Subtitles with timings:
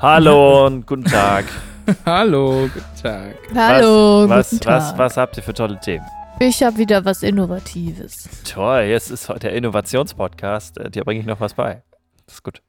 [0.00, 1.44] Hallo und guten Tag.
[2.06, 3.34] Hallo, guten Tag.
[3.52, 4.92] Hallo, was, guten was, Tag.
[4.92, 6.04] was, was habt ihr für tolle Themen?
[6.38, 8.28] Ich habe wieder was Innovatives.
[8.44, 10.78] Toll, jetzt ist heute der Innovationspodcast.
[10.78, 11.82] Äh, Dir bringe ich noch was bei.
[12.26, 12.62] Das ist gut.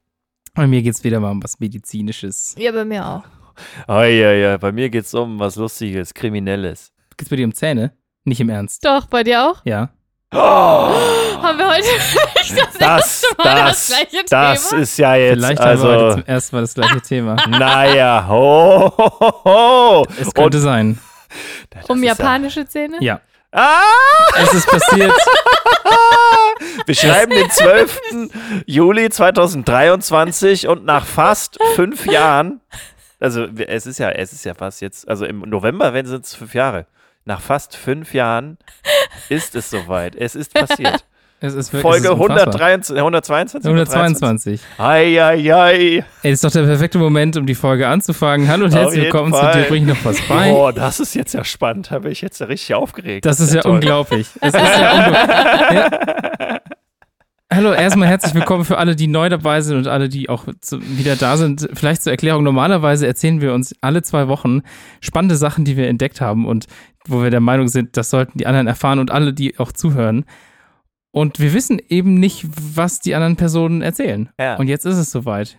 [0.54, 2.56] Bei mir geht es wieder mal um was Medizinisches.
[2.58, 3.22] Ja, bei mir auch.
[3.86, 6.92] Oh ja, ja, bei mir geht's um was Lustiges, Kriminelles.
[7.16, 7.92] Geht's bei dir um Zähne?
[8.24, 8.84] Nicht im Ernst.
[8.84, 9.64] Doch, bei dir auch?
[9.64, 9.90] Ja.
[10.32, 14.82] Oh, Haben wir heute das, das, erste Mal das, das, gleiche das Thema?
[14.82, 17.36] ist ja jetzt, Vielleicht haben wir heute also, zum ersten Mal das gleiche Thema.
[17.48, 20.06] naja, ho, ho, ho.
[20.20, 20.98] Es könnte Und- sein.
[21.70, 22.96] Das Um ist ja- japanische Zähne?
[23.00, 23.20] Ja.
[23.50, 23.80] Ah!
[24.36, 25.12] Es ist passiert.
[26.86, 28.00] Wir schreiben den 12.
[28.66, 32.60] Juli 2023 und nach fast fünf Jahren,
[33.18, 36.54] also es ist ja, es ist ja fast jetzt, also im November werden es fünf
[36.54, 36.86] Jahre.
[37.24, 38.56] Nach fast fünf Jahren
[39.28, 40.16] ist es soweit.
[40.16, 41.04] Es ist passiert.
[41.42, 42.60] Es ist wirklich, Folge es ist unfassbar.
[42.60, 43.66] 123, 122?
[43.66, 44.60] 122.
[44.76, 45.72] Ei, ei, ei.
[45.72, 48.46] Ey, das ist doch der perfekte Moment, um die Folge anzufangen.
[48.46, 50.50] Hallo und herzlich willkommen zu dir bringe ich noch was bei.
[50.50, 51.90] Boah, das ist jetzt ja spannend.
[51.90, 53.24] Da bin ich jetzt ja richtig aufgeregt.
[53.24, 53.76] Das ist ja toll.
[53.76, 54.28] unglaublich.
[54.42, 55.78] Es ist ja unglaublich.
[55.78, 56.58] Ja.
[57.52, 60.80] Hallo, erstmal herzlich willkommen für alle, die neu dabei sind und alle, die auch zu,
[60.96, 61.68] wieder da sind.
[61.74, 62.44] Vielleicht zur Erklärung.
[62.44, 64.60] Normalerweise erzählen wir uns alle zwei Wochen
[65.00, 66.66] spannende Sachen, die wir entdeckt haben und
[67.06, 70.24] wo wir der Meinung sind, das sollten die anderen erfahren und alle, die auch zuhören.
[71.12, 74.28] Und wir wissen eben nicht, was die anderen Personen erzählen.
[74.38, 74.56] Ja.
[74.56, 75.58] Und jetzt ist es soweit.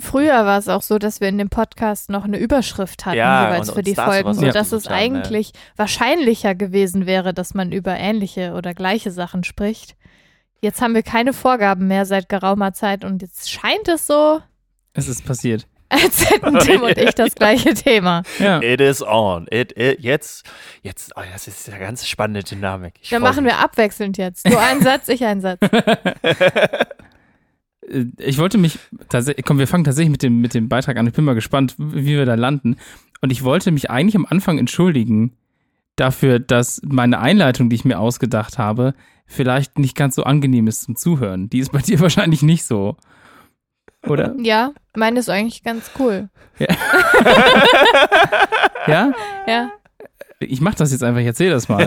[0.00, 3.46] Früher war es auch so, dass wir in dem Podcast noch eine Überschrift hatten, Ja,
[3.46, 5.22] jeweils und für die Folgen, sodass es ausgesucht haben, ja.
[5.22, 9.96] eigentlich wahrscheinlicher gewesen wäre, dass man über ähnliche oder gleiche Sachen spricht.
[10.60, 14.40] Jetzt haben wir keine Vorgaben mehr seit geraumer Zeit und jetzt scheint es so,
[14.92, 15.66] Es ist passiert.
[15.88, 18.22] Als hätten Tim und ich das gleiche Thema.
[18.38, 18.60] Ja.
[18.62, 19.46] It is on.
[19.50, 20.44] It, it, jetzt,
[20.82, 22.94] jetzt, oh, das ist eine ganz spannende Dynamik.
[23.00, 23.52] Ich Dann machen mich.
[23.52, 24.48] wir abwechselnd jetzt.
[24.48, 25.60] Du einen Satz, ich einen Satz.
[27.90, 31.06] Äh, Ich wollte mich tatsächlich, komm, wir fangen tatsächlich mit dem, mit dem Beitrag an.
[31.06, 32.76] Ich bin mal gespannt, wie wir da landen.
[33.20, 35.32] Und ich wollte mich eigentlich am Anfang entschuldigen
[35.96, 38.94] dafür, dass meine Einleitung, die ich mir ausgedacht habe,
[39.26, 41.50] vielleicht nicht ganz so angenehm ist zum Zuhören.
[41.50, 42.96] Die ist bei dir wahrscheinlich nicht so.
[44.06, 44.34] Oder?
[44.40, 46.28] Ja, meine ist eigentlich ganz cool.
[48.86, 49.12] Ja?
[49.46, 49.70] Ja.
[50.40, 51.82] Ich mach das jetzt einfach, ich erzähle das mal.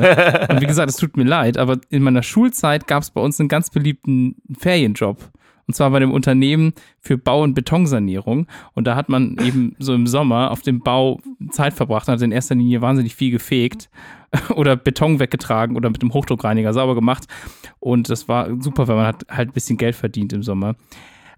[0.50, 3.40] Und wie gesagt, es tut mir leid, aber in meiner Schulzeit gab es bei uns
[3.40, 5.32] einen ganz beliebten Ferienjob.
[5.68, 8.48] Und zwar bei dem Unternehmen für Bau- und Betonsanierung.
[8.74, 11.22] Und da hat man eben so im Sommer auf dem Bau
[11.52, 13.90] Zeit verbracht und hat in erster Linie wahnsinnig viel gefegt
[14.56, 17.26] oder Beton weggetragen oder mit dem Hochdruckreiniger sauber gemacht.
[17.80, 20.76] Und das war super, weil man hat halt ein bisschen Geld verdient im Sommer.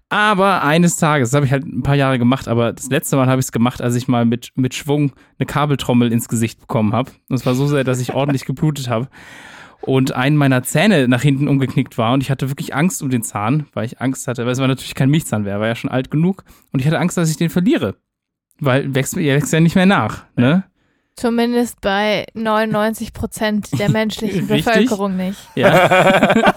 [0.08, 3.26] Aber eines Tages, das habe ich halt ein paar Jahre gemacht, aber das letzte Mal
[3.26, 6.92] habe ich es gemacht, als ich mal mit, mit Schwung eine Kabeltrommel ins Gesicht bekommen
[6.92, 7.10] habe.
[7.28, 9.08] Und es war so sehr, dass ich ordentlich geblutet habe.
[9.80, 13.22] Und einen meiner Zähne nach hinten umgeknickt war und ich hatte wirklich Angst um den
[13.22, 15.90] Zahn, weil ich Angst hatte, weil es war natürlich kein Milchzahn mehr, war ja schon
[15.90, 16.44] alt genug.
[16.72, 17.96] Und ich hatte Angst, dass ich den verliere.
[18.60, 20.64] Weil wächst, er wächst ja nicht mehr nach, ne?
[21.16, 24.46] Zumindest bei 99 Prozent der menschlichen.
[24.46, 25.38] Bevölkerung nicht.
[25.54, 26.34] Ja.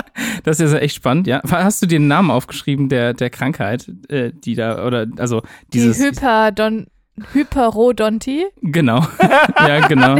[0.44, 1.40] das ist ja echt spannend, ja.
[1.50, 5.42] Hast du dir einen Namen aufgeschrieben der, der Krankheit, äh, die da, oder, also
[5.72, 5.98] dieses.
[5.98, 6.86] Die Hyperdon
[7.32, 8.46] Hyperodontie.
[8.62, 9.06] Genau.
[9.58, 10.16] ja, genau.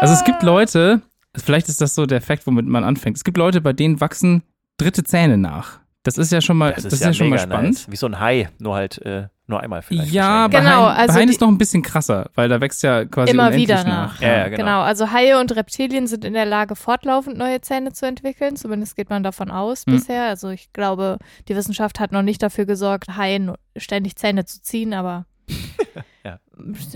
[0.00, 1.02] Also es gibt Leute,
[1.36, 3.16] vielleicht ist das so der Effekt, womit man anfängt.
[3.16, 4.42] Es gibt Leute, bei denen wachsen
[4.76, 5.80] dritte Zähne nach.
[6.02, 7.74] Das ist ja schon mal, das ist, ja, schon mal mega spannend.
[7.74, 7.90] Nice.
[7.90, 10.12] Wie so ein Hai, nur halt äh, nur einmal vielleicht.
[10.12, 12.82] Ja, bei Genau, Haien, also bei Haien ist noch ein bisschen krasser, weil da wächst
[12.82, 14.14] ja quasi Immer unendlich wieder nach.
[14.14, 14.20] nach.
[14.22, 14.56] Ja, ja, genau.
[14.56, 18.56] Genau, also Haie und Reptilien sind in der Lage, fortlaufend neue Zähne zu entwickeln.
[18.56, 19.94] Zumindest geht man davon aus Hm.
[19.94, 20.24] bisher.
[20.24, 21.18] Also ich glaube,
[21.48, 25.26] die Wissenschaft hat noch nicht dafür gesorgt, Haien ständig Zähne zu ziehen, aber
[26.24, 26.38] Ja.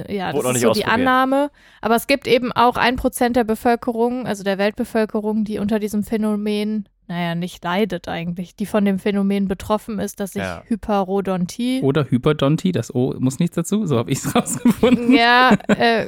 [0.09, 0.85] ja, das ist so die.
[0.85, 1.51] Annahme.
[1.81, 6.05] Aber es gibt eben auch ein Prozent der Bevölkerung, also der Weltbevölkerung, die unter diesem
[6.05, 10.63] Phänomen, naja, nicht leidet eigentlich, die von dem Phänomen betroffen ist, dass sich Ja.
[10.67, 15.13] Hyperodontie, Oder Hyperdontie, das O muss nichts dazu, so habe ich es rausgefunden.
[15.15, 16.07] ja, äh,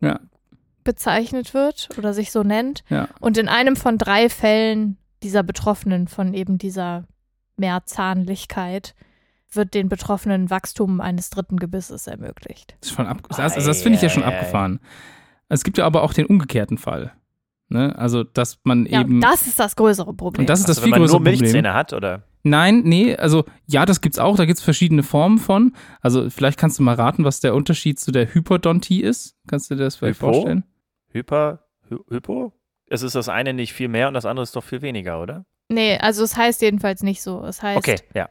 [0.00, 0.20] Ja.
[0.82, 2.82] bezeichnet wird oder sich so nennt.
[2.90, 3.08] Ja.
[3.20, 7.04] Und in einem von drei Fällen dieser Betroffenen von eben dieser
[7.56, 8.94] Mehrzahnlichkeit
[9.52, 12.76] wird den Betroffenen Wachstum eines dritten Gebisses ermöglicht.
[12.80, 14.80] Das, ist schon ab, das, also das finde ich ja schon abgefahren.
[15.48, 17.12] Es gibt ja aber auch den umgekehrten Fall.
[17.68, 17.96] Ne?
[17.98, 19.20] Also, dass man Ja, eben.
[19.20, 20.42] das ist das größere Problem.
[20.42, 21.40] und das ist das Also, viel wenn man größere nur Problem.
[21.40, 22.22] Milchzähne hat, oder?
[22.46, 25.72] Nein, nee, also ja, das gibt's auch, da gibt's verschiedene Formen von.
[26.02, 29.34] Also vielleicht kannst du mal raten, was der Unterschied zu der Hypodontie ist.
[29.48, 30.32] Kannst du dir das vielleicht Hypo?
[30.32, 30.64] vorstellen?
[31.10, 32.52] Hyper, Hy Hypo?
[32.90, 35.46] Es ist das eine nicht viel mehr und das andere ist doch viel weniger, oder?
[35.70, 37.42] nee, also es heißt jedenfalls nicht so.
[37.46, 38.28] Es heißt Okay, ja.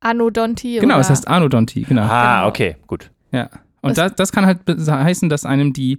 [0.00, 2.02] Anodontie Genau, oder es heißt Anodontie, genau.
[2.02, 2.48] Ah, Genau.
[2.48, 3.10] okay, gut.
[3.32, 3.48] Ja.
[3.82, 5.98] Und das, das kann halt heißen, dass einem die,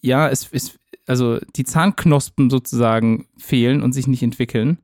[0.00, 4.78] ja, es ist, also die Zahnknospen sozusagen fehlen und sich nicht entwickeln.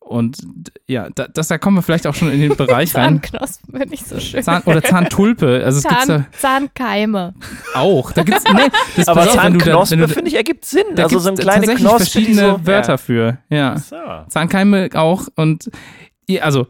[0.00, 0.38] Und
[0.86, 3.20] ja, da, das, da kommen wir vielleicht auch schon in den Bereich rein.
[3.22, 4.42] Zahnknospen finde ich so schön.
[4.42, 5.62] Zahn, oder Zahntulpe.
[5.62, 7.34] Also es gibt's Zahn, da Zahnkeime.
[7.74, 8.12] auch.
[8.12, 10.64] Da gibt's, nee, das Aber pass auf, wenn du da- wenn Zahnknospe, finde ich, ergibt
[10.64, 10.84] Sinn.
[10.94, 12.96] da also so eine kleine tatsächlich Knospe, verschiedene so, Wörter Ja.
[12.96, 13.38] für.
[13.50, 13.78] Ja.
[13.78, 13.96] So.
[14.28, 15.70] Zahnkeime auch und
[16.26, 16.66] ja, also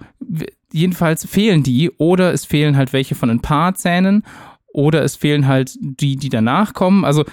[0.73, 4.25] jedenfalls fehlen die oder es fehlen halt welche von ein paar Zähnen
[4.73, 7.05] oder es fehlen halt die, die danach kommen.
[7.05, 7.25] Also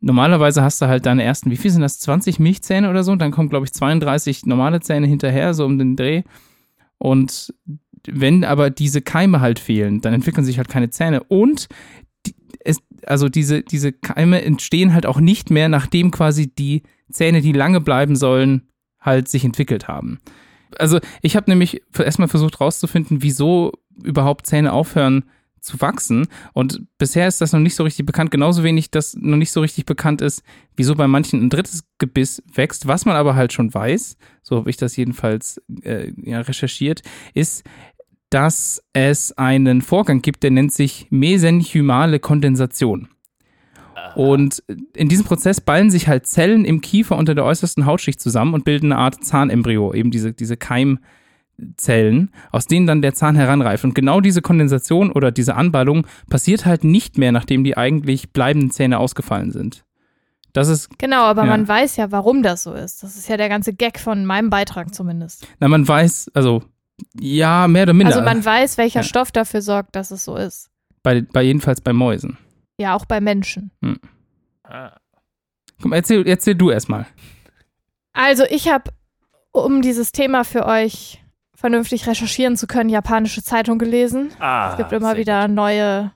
[0.00, 3.30] normalerweise hast du halt deine ersten, wie viel sind das, 20 Milchzähne oder so dann
[3.30, 6.22] kommen glaube ich 32 normale Zähne hinterher, so um den Dreh.
[6.98, 7.54] Und
[8.08, 11.68] wenn aber diese Keime halt fehlen, dann entwickeln sich halt keine Zähne und
[12.26, 12.34] die,
[12.64, 17.52] es, also diese, diese Keime entstehen halt auch nicht mehr, nachdem quasi die Zähne, die
[17.52, 18.68] lange bleiben sollen,
[19.00, 20.18] halt sich entwickelt haben.
[20.78, 23.72] Also ich habe nämlich erstmal versucht rauszufinden, wieso
[24.02, 25.24] überhaupt Zähne aufhören
[25.66, 26.28] zu wachsen.
[26.54, 29.60] Und bisher ist das noch nicht so richtig bekannt, genauso wenig, dass noch nicht so
[29.60, 30.42] richtig bekannt ist,
[30.76, 32.86] wieso bei manchen ein drittes Gebiss wächst.
[32.86, 37.02] Was man aber halt schon weiß, so habe ich das jedenfalls äh, ja, recherchiert,
[37.34, 37.64] ist,
[38.30, 43.08] dass es einen Vorgang gibt, der nennt sich mesenchymale Kondensation.
[44.14, 44.62] Und
[44.94, 48.64] in diesem Prozess ballen sich halt Zellen im Kiefer unter der äußersten Hautschicht zusammen und
[48.64, 50.56] bilden eine Art Zahnembryo, eben diese, diese
[51.58, 53.84] Keimzellen, aus denen dann der Zahn heranreift.
[53.84, 58.70] Und genau diese Kondensation oder diese Anballung passiert halt nicht mehr, nachdem die eigentlich bleibenden
[58.70, 59.84] Zähne ausgefallen sind.
[60.52, 61.50] Das ist, Genau, aber Ja.
[61.50, 63.02] man weiß ja, warum das so ist.
[63.02, 65.46] Das ist ja der ganze Gag von meinem Beitrag zumindest.
[65.60, 66.62] na, man weiß, also,
[67.20, 68.14] ja, mehr oder minder.
[68.14, 69.04] Also man weiß, welcher Ja.
[69.04, 70.70] Stoff dafür sorgt, dass es so ist.
[71.02, 72.36] bei, bei jedenfalls bei Mäusen.
[72.78, 73.70] Ja, auch bei Menschen.
[74.64, 74.92] Ah.
[75.80, 77.06] Komm, erzähl, erzähl du erstmal.
[78.12, 78.90] Also ich habe,
[79.52, 81.22] um dieses Thema für euch
[81.56, 84.30] vernünftig recherchieren zu können, japanische Zeitung gelesen.
[84.38, 86.12] Ah, Es gibt immer wieder neue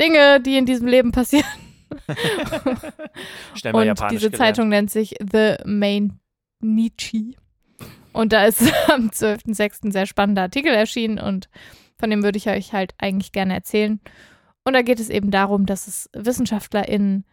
[0.00, 1.46] Dinge, die in diesem Leben passieren.
[3.54, 4.36] Schnell mal Und Japanisch diese gelernt.
[4.56, 6.18] Zeitung nennt sich The Main
[6.60, 7.36] Nichi.
[8.12, 9.86] Und da ist am 12.06.
[9.86, 11.48] ein sehr spannender Artikel erschienen und
[11.98, 14.00] von dem würde ich euch halt eigentlich gerne erzählen.
[14.64, 17.24] Und da geht es eben darum, dass es WissenschaftlerInnen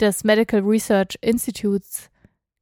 [0.00, 2.08] des Medical Research Institutes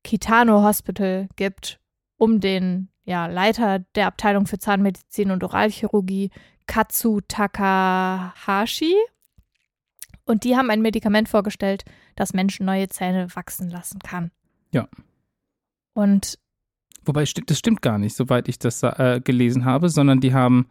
[0.03, 1.79] Kitano Hospital gibt,
[2.17, 6.31] um den ja, Leiter der Abteilung für Zahnmedizin und Oralchirurgie,
[6.67, 8.95] Katsu Takahashi.
[10.25, 11.85] Und die haben ein Medikament vorgestellt,
[12.17, 14.33] das Menschen neue Zähne wachsen lassen kann.
[14.73, 14.89] Ja.
[15.95, 16.39] Und
[17.05, 20.67] Wobei, das stimmt gar nicht, soweit ich das äh, gelesen habe, sondern die haben,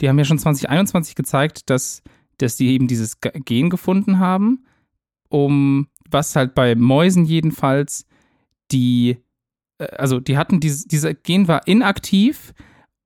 [0.00, 2.02] die haben ja schon 2021 gezeigt, dass,
[2.38, 4.64] dass die eben dieses Gen gefunden haben,
[5.28, 8.04] um was halt bei Mäusen jedenfalls
[8.72, 9.18] die,
[9.80, 12.52] also die hatten dieses, dieser Gen war inaktiv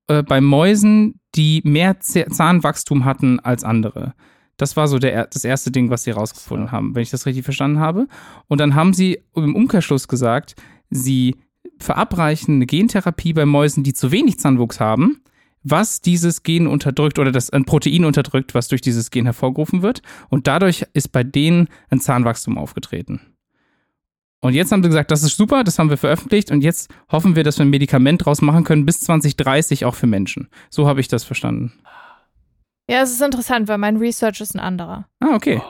[0.09, 4.15] äh, bei Mäusen, die mehr Zahnwachstum hatten als andere.
[4.57, 7.27] Das war so der, er- das erste Ding, was sie rausgefunden haben, wenn ich das
[7.27, 8.07] richtig verstanden habe.
[8.47, 10.55] Und dann haben sie im Umkehrschluss gesagt,
[10.91, 11.37] sie
[11.79, 15.21] verabreichen eine Gentherapie bei Mäusen, die zu wenig Zahnwuchs haben,
[15.65, 20.03] was dieses Gen unterdrückt oder das ein Protein unterdrückt, was durch dieses Gen hervorgerufen wird.
[20.29, 23.34] Und dadurch ist bei denen ein Zahnwachstum aufgetreten.
[24.45, 27.35] Und jetzt haben sie gesagt, das ist super, das haben wir veröffentlicht und jetzt hoffen
[27.35, 30.51] wir, dass wir ein Medikament draus machen können bis 2030 auch für Menschen.
[30.69, 31.73] So habe ich das verstanden.
[32.87, 35.09] ja, es ist interessant, weil mein Research ist ein anderer.
[35.21, 35.63] Ah, okay.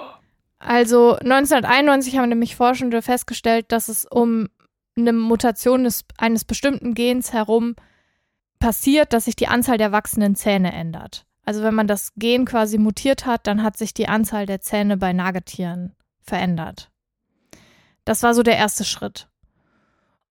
[0.59, 4.49] Also 1991 haben nämlich Forschende festgestellt, dass es um
[4.97, 7.77] eine Mutation des, eines bestimmten Gens herum
[8.59, 11.27] passiert, dass sich die Anzahl der wachsenden Zähne ändert.
[11.45, 14.97] Also wenn man das Gen quasi mutiert hat, dann hat sich die Anzahl der Zähne
[14.97, 16.91] bei Nagetieren verändert.
[18.05, 19.29] Das war so der erste Schritt.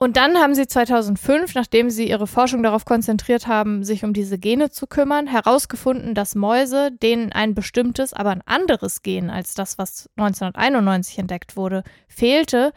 [0.03, 4.37] Und dann haben sie 2005, nachdem sie ihre Forschung darauf konzentriert haben, sich um diese
[4.37, 9.77] Gene zu kümmern, herausgefunden, dass Mäuse, denen ein bestimmtes, aber ein anderes Gen als das,
[9.77, 12.73] was 1991 entdeckt wurde, fehlte,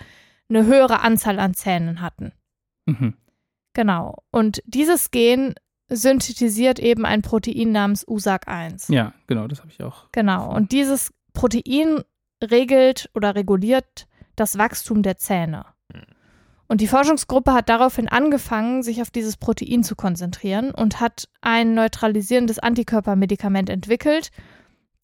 [0.49, 2.33] eine höhere Anzahl an Zähnen hatten.
[2.87, 3.15] Mhm.
[3.75, 4.23] Genau.
[4.31, 5.55] Und dieses Gen
[5.89, 8.93] synthetisiert eben ein Protein namens USAC1.
[8.93, 10.07] Ja, genau, das habe ich auch.
[10.13, 10.55] Genau.
[10.55, 12.03] Und dieses Protein
[12.41, 15.67] regelt oder reguliert das Wachstum der Zähne.
[16.69, 21.75] Und die Forschungsgruppe hat daraufhin angefangen, sich auf dieses Protein zu konzentrieren und hat ein
[21.75, 24.31] neutralisierendes Antikörpermedikament entwickelt,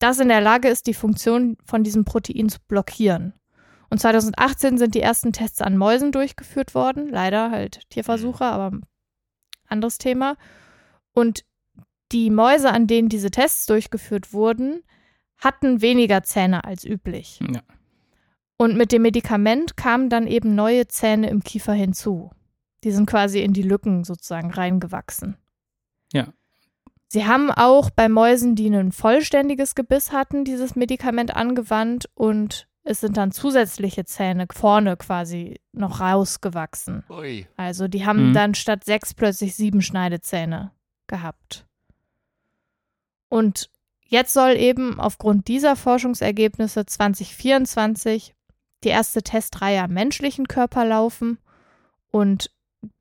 [0.00, 3.34] das in der Lage ist, die Funktion von diesem Protein zu blockieren.
[3.88, 7.08] Und 2018 sind die ersten Tests an Mäusen durchgeführt worden.
[7.08, 8.72] Leider halt Tierversuche, aber
[9.68, 10.36] anderes Thema.
[11.12, 11.44] Und
[12.10, 14.82] die Mäuse, an denen diese Tests durchgeführt wurden,
[15.38, 17.38] hatten weniger Zähne als üblich.
[17.40, 17.60] Ja.
[18.62, 22.30] Und mit dem Medikament kamen dann eben neue Zähne im Kiefer hinzu.
[22.84, 25.36] Die sind quasi in die Lücken sozusagen reingewachsen.
[26.12, 26.28] Ja.
[27.08, 33.00] Sie haben auch bei Mäusen, die ein vollständiges Gebiss hatten, dieses Medikament angewandt und es
[33.00, 37.02] sind dann zusätzliche Zähne vorne quasi noch rausgewachsen.
[37.10, 37.48] Ui.
[37.56, 38.32] Also die haben Mhm.
[38.32, 40.70] dann statt sechs plötzlich sieben Schneidezähne
[41.08, 41.66] gehabt.
[43.28, 43.70] Und
[44.06, 48.36] jetzt soll eben aufgrund dieser Forschungsergebnisse 2024
[48.84, 51.38] die erste Testreihe am menschlichen Körper laufen
[52.10, 52.50] und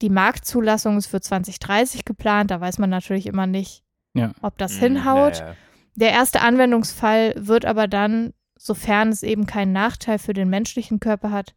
[0.02, 2.52] die Marktzulassung ist für 2030 geplant.
[2.52, 3.84] Da weiß man natürlich immer nicht,
[4.14, 4.32] Ja.
[4.42, 5.40] ob das Hm, hinhaut.
[5.40, 5.56] ja, ja.
[5.96, 11.32] Der erste Anwendungsfall wird aber dann, sofern es eben keinen Nachteil für den menschlichen Körper
[11.32, 11.56] hat,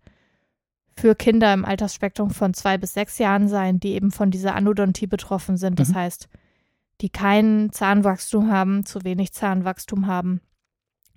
[0.97, 5.07] für Kinder im Altersspektrum von zwei bis sechs Jahren sein, die eben von dieser Anodontie
[5.07, 5.79] betroffen sind.
[5.79, 5.95] Das Mhm.
[5.97, 6.29] heißt,
[7.01, 10.41] die kein Zahnwachstum haben, zu wenig Zahnwachstum haben.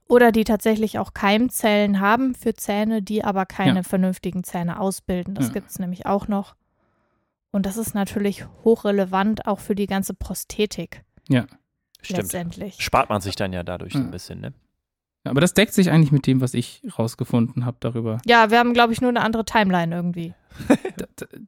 [0.10, 3.84] Oder die tatsächlich auch Keimzellen haben für Zähne, die aber keine Ja.
[3.84, 5.36] vernünftigen Zähne ausbilden.
[5.36, 5.54] Das Ja.
[5.54, 6.56] gibt es nämlich auch noch.
[7.52, 11.50] Und das ist natürlich hochrelevant auch für die ganze Prosthetik Stimmt.
[12.10, 12.76] letztendlich.
[12.82, 14.00] Spart man sich dann ja dadurch Ja.
[14.02, 14.54] ein bisschen, ne?
[15.26, 18.20] Ja, aber das deckt sich eigentlich mit dem, was ich rausgefunden habe darüber.
[18.26, 20.34] Ja, wir haben, glaube ich, nur eine andere Timeline irgendwie.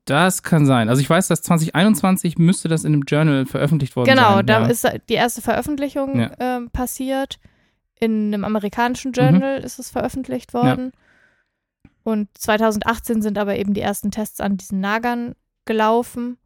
[0.05, 0.89] Das kann sein.
[0.89, 4.45] Also ich weiß, dass 2021 müsste das in einem Journal veröffentlicht worden Genau, sein.
[4.47, 4.67] da ja.
[4.67, 6.31] ist die erste Veröffentlichung Ja.
[6.39, 7.39] ähm, passiert.
[7.99, 8.45] In einem Mhm.
[8.45, 10.91] amerikanischen Journal ist es veröffentlicht worden.
[12.03, 16.37] Und 2018 sind aber eben die ersten Tests an diesen Nagern gelaufen.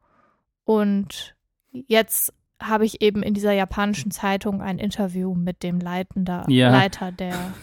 [0.65, 1.35] Und
[1.71, 6.69] jetzt habe ich eben in dieser japanischen Zeitung ein Interview mit dem Leitender, Ja.
[6.71, 7.35] Leiter der.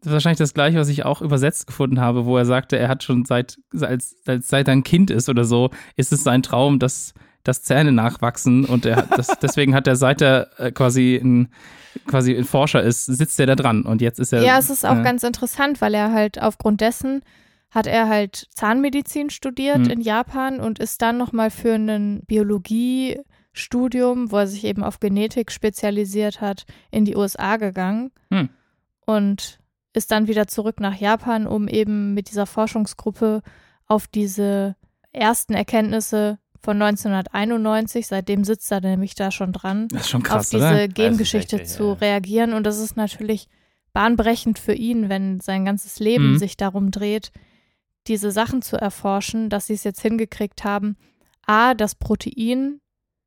[0.00, 2.88] Das ist wahrscheinlich das gleiche, was ich auch übersetzt gefunden habe, wo er sagte, er
[2.88, 6.42] hat schon seit, als, als seit er ein Kind ist oder so, ist es sein
[6.42, 7.14] Traum, dass,
[7.44, 11.48] dass Zähne nachwachsen und er hat das, deswegen hat er, seit er äh, quasi ein,
[12.06, 14.42] quasi ein Forscher ist, sitzt er da dran und jetzt ist er.
[14.42, 17.22] Ja, es ist auch äh, ganz interessant, weil er halt aufgrund dessen
[17.70, 19.90] hat er halt Zahnmedizin studiert Mhm.
[19.90, 25.50] in Japan und ist dann nochmal für ein Biologiestudium, wo er sich eben auf Genetik
[25.50, 28.48] spezialisiert hat, in die USA gegangen Hm.
[29.06, 29.58] und
[29.92, 33.42] ist dann wieder zurück nach Japan, um eben mit dieser Forschungsgruppe
[33.86, 34.76] auf diese
[35.12, 40.28] ersten Erkenntnisse von 1991, seitdem sitzt er nämlich da schon dran, Das ist schon auf
[40.28, 40.88] krass, diese oder?
[40.88, 41.92] Gengeschichte richtig, zu ja.
[41.94, 42.52] reagieren.
[42.54, 43.48] Und das ist natürlich
[43.92, 46.38] bahnbrechend für ihn, wenn sein ganzes Leben Mhm.
[46.38, 47.30] sich darum dreht,
[48.06, 50.96] diese Sachen zu erforschen, dass sie es jetzt hingekriegt haben,
[51.46, 52.80] A, das Protein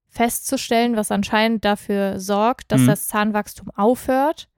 [0.09, 2.87] festzustellen, was anscheinend dafür sorgt, dass Mhm.
[2.87, 4.49] das Zahnwachstum aufhört.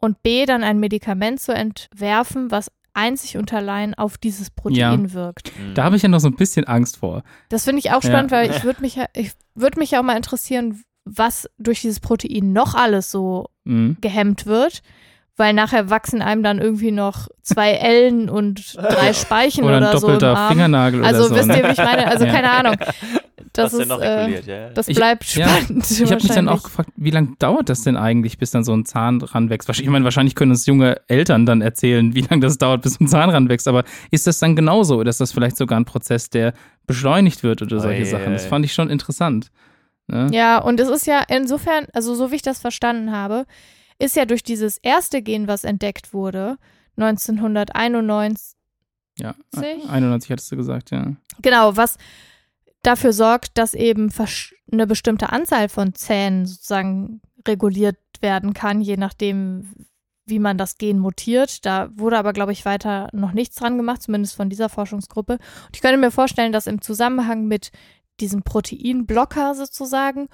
[0.00, 5.12] Und B, dann ein Medikament zu entwerfen, was einzig und allein auf dieses Protein Ja.
[5.12, 5.52] wirkt.
[5.58, 5.74] Mhm.
[5.74, 7.22] Da habe ich ja noch so ein bisschen Angst vor.
[7.48, 8.10] Das finde ich auch Ja.
[8.10, 11.82] spannend, weil ich würde mich, ja- ich würde mich ja auch mal interessieren, was durch
[11.82, 13.98] dieses Protein noch alles so Mhm.
[14.00, 14.82] gehemmt wird.
[15.36, 20.06] Weil nachher wachsen einem dann irgendwie noch zwei Ellen und drei Speichen Oder oder, so
[20.06, 20.48] im doppelter Arm.
[20.52, 21.34] Fingernagel Also oder so.
[21.36, 21.58] wisst ne?
[21.58, 22.06] ihr, wie ich meine?
[22.06, 22.32] Also Ja.
[22.32, 22.76] keine Ahnung.
[23.56, 24.70] Das Was ist, denn noch äh, reguliert, ja.
[24.70, 25.88] das Ich- bleibt ja, spannend.
[25.88, 28.74] Ich habe mich dann auch gefragt, wie lange dauert das denn eigentlich, bis dann so
[28.74, 29.68] ein Zahn ranwächst?
[29.68, 33.06] Ich meine, wahrscheinlich können uns junge Eltern dann erzählen, wie lange das dauert, bis ein
[33.06, 33.68] Zahn ranwächst.
[33.68, 34.96] Aber ist das dann genauso?
[34.98, 36.52] Oder ist das vielleicht sogar ein Prozess, der
[36.88, 38.32] beschleunigt wird oder solche Oi, Sachen?
[38.32, 39.52] Das fand ich schon interessant.
[40.08, 40.26] Ne?
[40.32, 43.44] Ja, und es ist ja insofern, also so wie ich das verstanden habe,
[44.04, 46.58] ist ja durch dieses erste Gen, was entdeckt wurde,
[46.96, 48.56] 1991,
[49.18, 49.88] Ja, Sich?
[49.88, 51.14] 91 hattest du gesagt, ja.
[51.40, 51.96] Genau, was
[52.82, 54.10] dafür sorgt, dass eben
[54.70, 59.74] eine bestimmte Anzahl von Zähnen sozusagen reguliert werden kann, je nachdem,
[60.26, 61.66] wie man das Gen mutiert.
[61.66, 65.34] Da wurde aber, glaube ich, weiter noch nichts dran gemacht, zumindest von dieser Forschungsgruppe.
[65.34, 67.72] Und ich könnte mir vorstellen, dass im Zusammenhang mit
[68.20, 70.28] diesem Proteinblocker sozusagen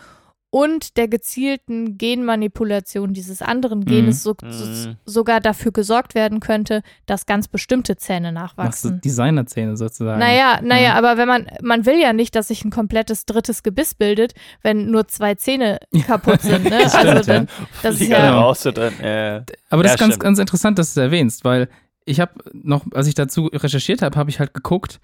[0.50, 4.96] und der gezielten Genmanipulation dieses anderen Genes so, so, Mhm.
[5.04, 9.00] sogar dafür gesorgt werden könnte, dass ganz bestimmte Zähne Machst du nachwachsen.
[9.00, 10.18] Designerzähne sozusagen.
[10.18, 10.94] Naja, naja, Ja.
[10.94, 14.90] aber wenn man, man will ja nicht, dass sich ein komplettes drittes Gebiss bildet, wenn
[14.90, 16.64] nur zwei Zähne kaputt sind.
[16.64, 16.80] Ne?
[16.88, 17.38] Stimmt, also ja.
[17.38, 17.48] dann,
[17.82, 18.98] das ist ja, raus so drin.
[19.00, 21.68] Äh, Aber das Ja, ist ganz, ganz interessant, dass du es erwähnst, weil
[22.04, 24.98] ich habe noch, als ich dazu recherchiert habe, habe ich halt geguckt,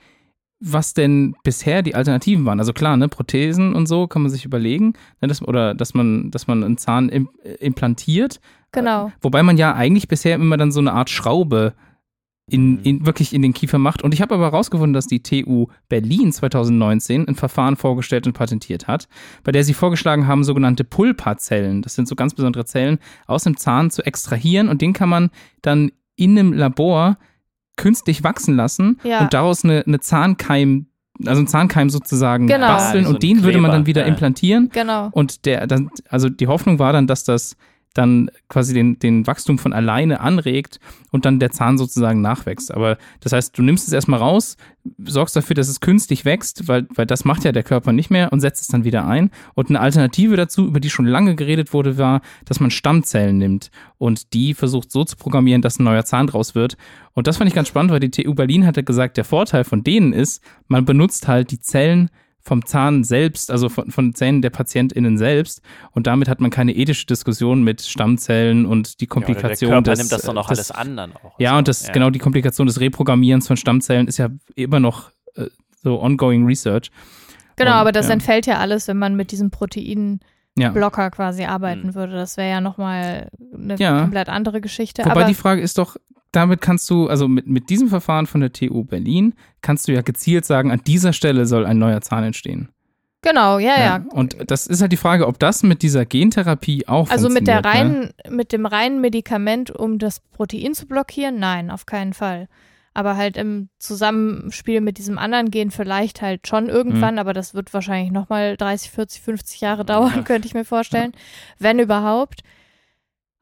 [0.60, 2.58] was denn bisher die Alternativen waren.
[2.60, 6.30] Also klar, ne, Prothesen und so kann man sich überlegen, ne, dass, oder dass man,
[6.30, 8.40] dass man einen Zahn im, äh, implantiert.
[8.72, 9.12] genau.
[9.20, 11.74] Wobei man ja eigentlich bisher immer dann so eine Art Schraube
[12.48, 12.80] in, Mhm.
[12.84, 14.02] in, wirklich in den Kiefer macht.
[14.02, 18.86] Und ich habe aber herausgefunden, dass die TU Berlin 2019 ein Verfahren vorgestellt und patentiert
[18.86, 19.08] hat,
[19.42, 23.56] bei der sie vorgeschlagen haben, sogenannte Pulpazellen, das sind so ganz besondere Zellen, aus dem
[23.56, 25.30] Zahn zu extrahieren und den kann man
[25.62, 27.18] dann in einem Labor
[27.76, 29.20] künstlich wachsen lassen Ja.
[29.20, 30.86] und daraus eine, eine Zahnkeim,
[31.24, 32.66] also einen Zahnkeim sozusagen Genau.
[32.66, 34.08] basteln Ah, wie so und den würde man dann Kleber, wieder ja.
[34.08, 35.08] implantieren Genau.
[35.12, 37.56] und der, dann, also die Hoffnung war dann, dass das
[37.96, 42.72] dann quasi den, den Wachstum von alleine anregt und dann der Zahn sozusagen nachwächst.
[42.72, 44.56] Aber das heißt, du nimmst es erstmal raus,
[45.04, 48.32] sorgst dafür, dass es künstlich wächst, weil, weil das macht ja der Körper nicht mehr
[48.32, 49.30] und setzt es dann wieder ein.
[49.54, 53.70] Und eine Alternative dazu, über die schon lange geredet wurde, war, dass man Stammzellen nimmt
[53.98, 56.76] und die versucht so zu programmieren, dass ein neuer Zahn draus wird.
[57.14, 59.82] Und das fand ich ganz spannend, weil die TU Berlin hatte gesagt, der Vorteil von
[59.82, 62.10] denen ist, man benutzt halt die Zellen
[62.46, 65.60] vom Zahn selbst, also von, von Zähnen der PatientInnen selbst.
[65.90, 69.90] Und damit hat man keine ethische Diskussion mit Stammzellen und die Komplikation ja, der Körper
[69.90, 69.98] des.
[69.98, 71.34] nimmt das dann auch des, alles an dann auch.
[71.40, 71.92] Ja, und das, ja.
[71.92, 75.46] genau, die Komplikation des Reprogrammierens von Stammzellen ist ja immer noch äh,
[75.82, 76.92] so ongoing Research.
[77.56, 78.12] Genau, Und, aber das ja.
[78.12, 81.10] entfällt ja alles, wenn man mit diesem Proteinblocker Ja.
[81.10, 81.94] quasi arbeiten Mhm.
[81.94, 82.12] würde.
[82.14, 84.02] Das wäre ja nochmal eine Ja.
[84.02, 85.02] komplett andere Geschichte.
[85.02, 85.96] Wobei aber die Frage ist doch,
[86.32, 90.02] damit kannst du, also mit, mit diesem Verfahren von der TU Berlin, kannst du ja
[90.02, 92.68] gezielt sagen, an dieser Stelle soll ein neuer Zahn entstehen.
[93.22, 94.04] genau, ja, ja.
[94.12, 97.62] Und das ist halt die Frage, ob das mit dieser Gentherapie auch Also mit der
[97.62, 98.12] funktioniert, ne?
[98.24, 102.46] reinen, mit dem reinen Medikament, um das Protein zu blockieren, nein, auf keinen Fall.
[102.94, 107.18] Aber halt im Zusammenspiel mit diesem anderen Gen vielleicht halt schon irgendwann, Mhm.
[107.20, 111.12] aber das wird wahrscheinlich nochmal 30, 40, 50 Jahre dauern, könnte ich mir vorstellen.
[111.58, 112.42] Wenn überhaupt.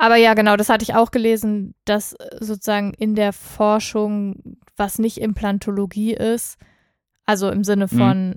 [0.05, 4.99] Aber ja, genau, das hatte ich auch gelesen, dass äh, sozusagen in der Forschung, was
[4.99, 6.59] nicht Implantologie ist,
[7.25, 7.97] also im Sinne Mhm.
[7.99, 8.35] von,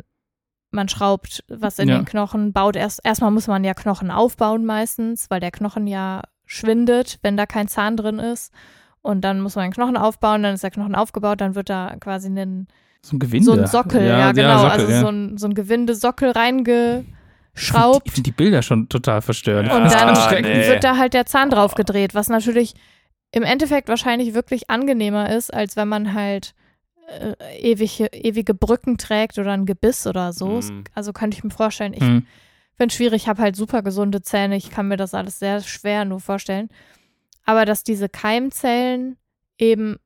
[0.71, 1.97] man schraubt was in Ja.
[1.97, 6.21] den Knochen, baut erst, erstmal muss man ja Knochen aufbauen meistens, weil der Knochen ja
[6.45, 8.53] schwindet, wenn da kein Zahn drin ist.
[9.01, 11.97] Und dann muss man den Knochen aufbauen, dann ist der Knochen aufgebaut, dann wird da
[11.99, 12.67] quasi ein,
[13.01, 13.45] So ein Gewinde.
[13.45, 14.99] so ein Sockel, ja, genau, Sockel, also ja.
[15.01, 17.16] so ein, so ein Gewindesockel Ich
[17.57, 18.11] reingeschraubt.
[18.11, 19.71] finde die Bilder schon total verstörend.
[19.71, 20.67] Und dann Ah, nee.
[20.67, 22.73] wird da halt der Zahn drauf gedreht, was natürlich
[23.31, 26.53] im Endeffekt wahrscheinlich wirklich angenehmer ist, als wenn man halt
[27.09, 30.59] äh, ewige, ewige Brücken trägt oder ein Gebiss oder so.
[30.61, 30.83] Mhm.
[30.93, 32.25] Also könnte ich mir vorstellen, ich Mhm.
[32.75, 35.61] finde es schwierig, ich habe halt super gesunde Zähne, ich kann mir das alles sehr
[35.61, 36.69] schwer nur vorstellen.
[37.45, 39.15] Aber dass diese Keimzellen
[39.57, 39.97] eben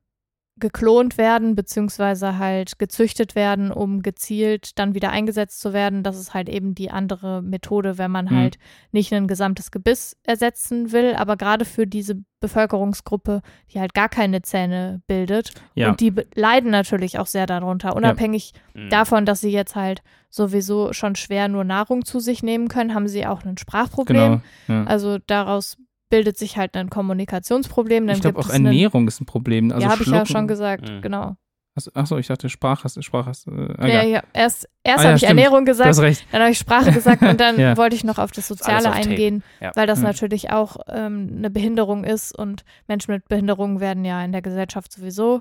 [0.58, 6.02] geklont werden, beziehungsweise halt gezüchtet werden, um gezielt dann wieder eingesetzt zu werden.
[6.02, 8.36] Das ist halt eben die andere Methode, wenn man Mhm.
[8.36, 8.58] halt
[8.92, 13.40] nicht ein gesamtes Gebiss ersetzen will, aber gerade für diese Bevölkerungsgruppe,
[13.72, 15.52] die halt gar keine Zähne bildet.
[15.74, 15.88] Ja.
[15.90, 18.90] Und die leiden natürlich auch sehr darunter, unabhängig Mhm.
[18.90, 23.08] davon, dass sie jetzt halt sowieso schon schwer nur Nahrung zu sich nehmen können, haben
[23.08, 24.42] sie auch ein Sprachproblem.
[24.66, 24.80] Genau.
[24.80, 24.84] Ja.
[24.86, 25.76] Also daraus
[26.12, 28.06] bildet sich halt ein Kommunikationsproblem.
[28.06, 29.72] Dann ich glaube gibt auch es einen- Ernährung ist ein Problem.
[29.72, 31.00] Also ja, habe ich ja schon gesagt, Mhm.
[31.00, 31.36] genau.
[31.94, 33.46] Achso, ich dachte Sprach hast, Sprach hast.
[33.48, 34.02] Äh, ah, Ja, ja.
[34.02, 34.22] ja.
[34.34, 35.30] Erst, erst Ah, ja, habe ich stimmt.
[35.38, 36.26] Ernährung Du gesagt, hast recht.
[36.30, 37.78] dann habe ich Sprache gesagt und dann Ja.
[37.78, 39.72] wollte ich noch auf das Soziale auf eingehen, Ja.
[39.74, 40.04] weil das Mhm.
[40.04, 44.92] natürlich auch ähm, eine Behinderung ist und Menschen mit Behinderungen werden ja in der Gesellschaft
[44.92, 45.40] sowieso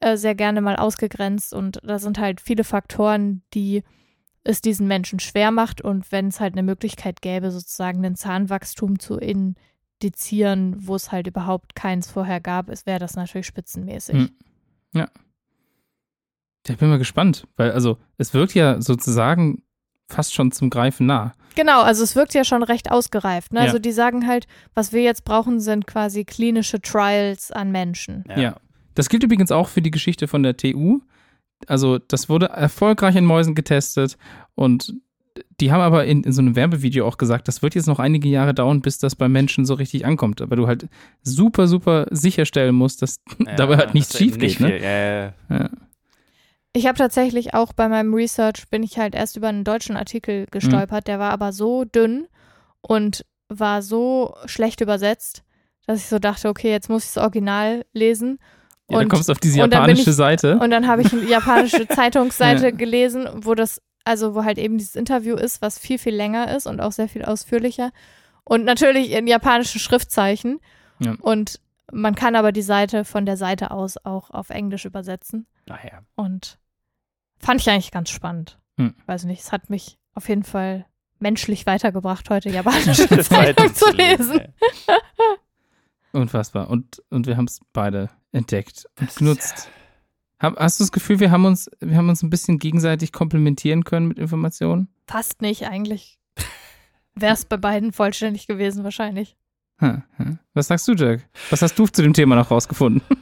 [0.00, 3.82] äh, sehr gerne mal ausgegrenzt und da sind halt viele Faktoren, die
[4.42, 8.98] es diesen Menschen schwer macht und wenn es halt eine Möglichkeit gäbe, sozusagen ein Zahnwachstum
[8.98, 9.16] zu
[10.04, 14.14] indizieren, wo es halt überhaupt keins vorher gab, es wäre das natürlich spitzenmäßig.
[14.14, 14.30] Mhm.
[14.94, 15.08] Ja,
[16.72, 19.62] ich bin mal gespannt, weil also es wirkt ja sozusagen
[20.08, 21.34] fast schon zum Greifen nah.
[21.56, 23.52] Genau, also es wirkt ja schon recht ausgereift.
[23.52, 23.60] Ne?
[23.60, 23.66] Ja.
[23.66, 28.24] Also die sagen halt, was wir jetzt brauchen, sind quasi klinische Trials an Menschen.
[28.36, 28.56] Ja.
[28.94, 31.00] Das gilt übrigens auch für die Geschichte von der TU.
[31.66, 34.18] Also, das wurde erfolgreich in Mäusen getestet
[34.54, 34.94] und
[35.60, 38.28] die haben aber in, in so einem Werbevideo auch gesagt, das wird jetzt noch einige
[38.28, 40.40] Jahre dauern, bis das bei Menschen so richtig ankommt.
[40.42, 40.88] Aber du halt
[41.22, 44.68] super, super sicherstellen musst, dass Ja, dabei halt nichts schief nicht geht.
[44.68, 45.32] Ne?
[45.50, 45.70] Ja, ja.
[46.72, 50.46] Ich habe tatsächlich auch bei meinem Research, bin ich halt erst über einen deutschen Artikel
[50.50, 52.26] gestolpert, der war aber so dünn
[52.80, 55.44] und war so schlecht übersetzt,
[55.86, 58.38] dass ich so dachte, okay, jetzt muss ich das Original lesen.
[58.90, 60.58] Ja, dann Und- kommst du auf diese dann japanische ich- Seite.
[60.58, 62.70] Und dann habe ich eine japanische Zeitungsseite Ja.
[62.72, 66.66] gelesen, wo das, also wo halt eben dieses Interview ist, was viel, viel länger ist
[66.66, 67.90] und auch sehr viel ausführlicher.
[68.44, 70.60] Und natürlich in japanischen Schriftzeichen.
[70.98, 71.16] Ja.
[71.20, 71.60] Und
[71.92, 75.46] man kann aber die Seite von der Seite aus auch auf Englisch übersetzen.
[75.66, 76.02] Naja.
[76.14, 76.58] Und
[77.38, 78.58] fand ich eigentlich ganz spannend.
[78.78, 78.94] Hm.
[79.06, 80.86] Weiß nicht, es hat mich auf jeden Fall
[81.18, 84.40] menschlich weitergebracht, heute japanische Zeitung zu lesen.
[84.86, 84.98] ja.
[86.12, 86.70] Unfassbar.
[86.70, 89.66] Und, und wir haben es beide entdeckt und genutzt.
[89.66, 89.83] Hab,
[90.38, 94.08] hast du das Gefühl, wir haben uns, wir haben uns ein bisschen gegenseitig komplementieren können
[94.08, 94.88] mit Informationen?
[95.06, 96.18] Fast nicht, eigentlich.
[97.14, 99.36] Wäre es bei beiden vollständig gewesen, wahrscheinlich.
[99.78, 100.38] Hm, hm.
[100.52, 101.28] Was sagst du, Jack?
[101.50, 103.02] Was hast du zu dem Thema noch rausgefunden?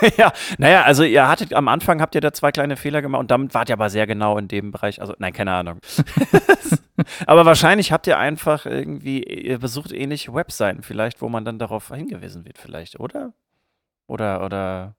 [0.16, 3.30] ja, naja, also ihr hattet am Anfang habt ihr da zwei kleine Fehler gemacht und
[3.30, 5.00] damit wart ihr aber sehr genau in dem Bereich.
[5.00, 5.78] Also, nein, keine Ahnung.
[7.26, 11.88] aber wahrscheinlich habt ihr einfach irgendwie, ihr besucht ähnliche Webseiten vielleicht, wo man dann darauf
[11.88, 13.32] hingewiesen wird, vielleicht, oder?
[14.06, 14.96] Oder, oder.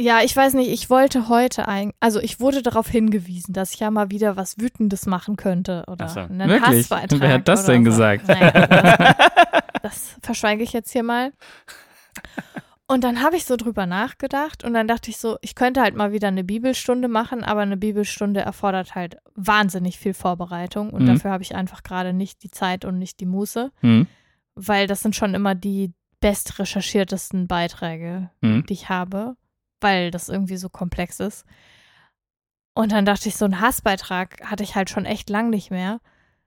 [0.00, 3.80] Ja, ich weiß nicht, ich wollte heute ein, also ich wurde darauf hingewiesen, dass ich
[3.80, 6.20] ja mal wieder was Wütendes machen könnte oder so.
[6.20, 6.62] einen Wirklich?
[6.80, 7.20] Hassbeitrag.
[7.20, 7.90] Wer hat das denn so.
[7.90, 8.26] gesagt?
[8.26, 9.14] Naja,
[9.82, 11.32] das verschweige ich jetzt hier mal.
[12.88, 15.94] Und dann habe ich so drüber nachgedacht und dann dachte ich so, ich könnte halt
[15.94, 21.06] mal wieder eine Bibelstunde machen, aber eine Bibelstunde erfordert halt wahnsinnig viel Vorbereitung und Mhm.
[21.06, 24.06] dafür habe ich einfach gerade nicht die Zeit und nicht die Muße, Hm.
[24.56, 28.66] weil das sind schon immer die best recherchiertesten Beiträge, Hm.
[28.68, 29.36] die ich habe,
[29.82, 31.44] weil das irgendwie so komplex ist.
[32.74, 36.00] Und dann dachte ich, so einen Hassbeitrag hatte ich halt schon echt lang nicht mehr.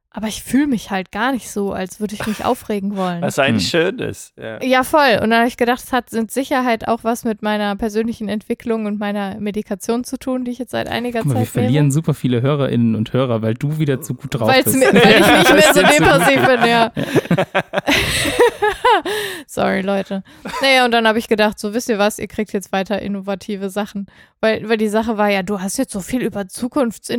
[0.10, 3.22] Aber ich fühle mich halt gar nicht so, als würde ich mich aufregen wollen.
[3.22, 4.34] Was eigentlich schön ist.
[4.38, 4.64] Ja.
[4.64, 5.20] Ja, voll.
[5.22, 8.86] Und dann habe ich gedacht, es hat mit Sicherheit auch was mit meiner persönlichen Entwicklung
[8.86, 11.92] und meiner Medikation zu tun, die ich jetzt seit einiger Guck mal, wir Zeit verlieren
[11.92, 14.78] super viele Hörerinnen und Hörer, weil du wieder zu gut drauf Weil's bist.
[14.78, 16.92] mir, weil ich nicht mehr so depressiv bin, ja.
[19.48, 20.24] Sorry, Leute.
[20.62, 23.70] Naja, und dann habe ich gedacht, so wisst ihr was, ihr kriegt jetzt weiter innovative
[23.70, 24.08] Sachen.
[24.42, 26.48] Weil, weil die Sache war ja, du hast jetzt so viel über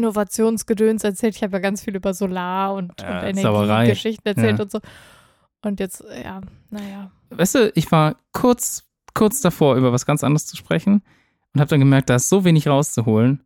[0.00, 1.36] Zukunftsinnovationsgedöns erzählt.
[1.36, 3.36] Ich habe ja ganz viel über Solar und, Ja, und.
[3.36, 4.62] Energiegeschichten erzählt Ja.
[4.64, 4.80] und so.
[5.62, 7.10] Und jetzt, ja, naja.
[7.30, 8.84] Weißt du, ich war kurz,
[9.14, 11.02] kurz davor, über was ganz anderes zu sprechen
[11.54, 13.42] und habe dann gemerkt, da ist so wenig rauszuholen.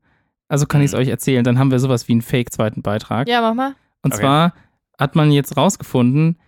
[0.49, 0.99] Also kann ich es Mhm.
[0.99, 1.45] euch erzählen.
[1.45, 3.29] Dann haben wir sowas wie einen Fake-zweiten Beitrag.
[3.29, 3.75] Ja, mach mal.
[4.03, 4.23] Und Okay.
[4.23, 4.55] zwar
[4.99, 6.39] hat man jetzt rausgefunden,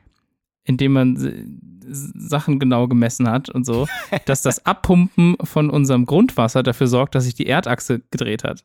[0.65, 3.87] indem man Sachen genau gemessen hat und so,
[4.27, 8.65] dass das Abpumpen von unserem Grundwasser dafür sorgt, dass sich die Erdachse gedreht hat.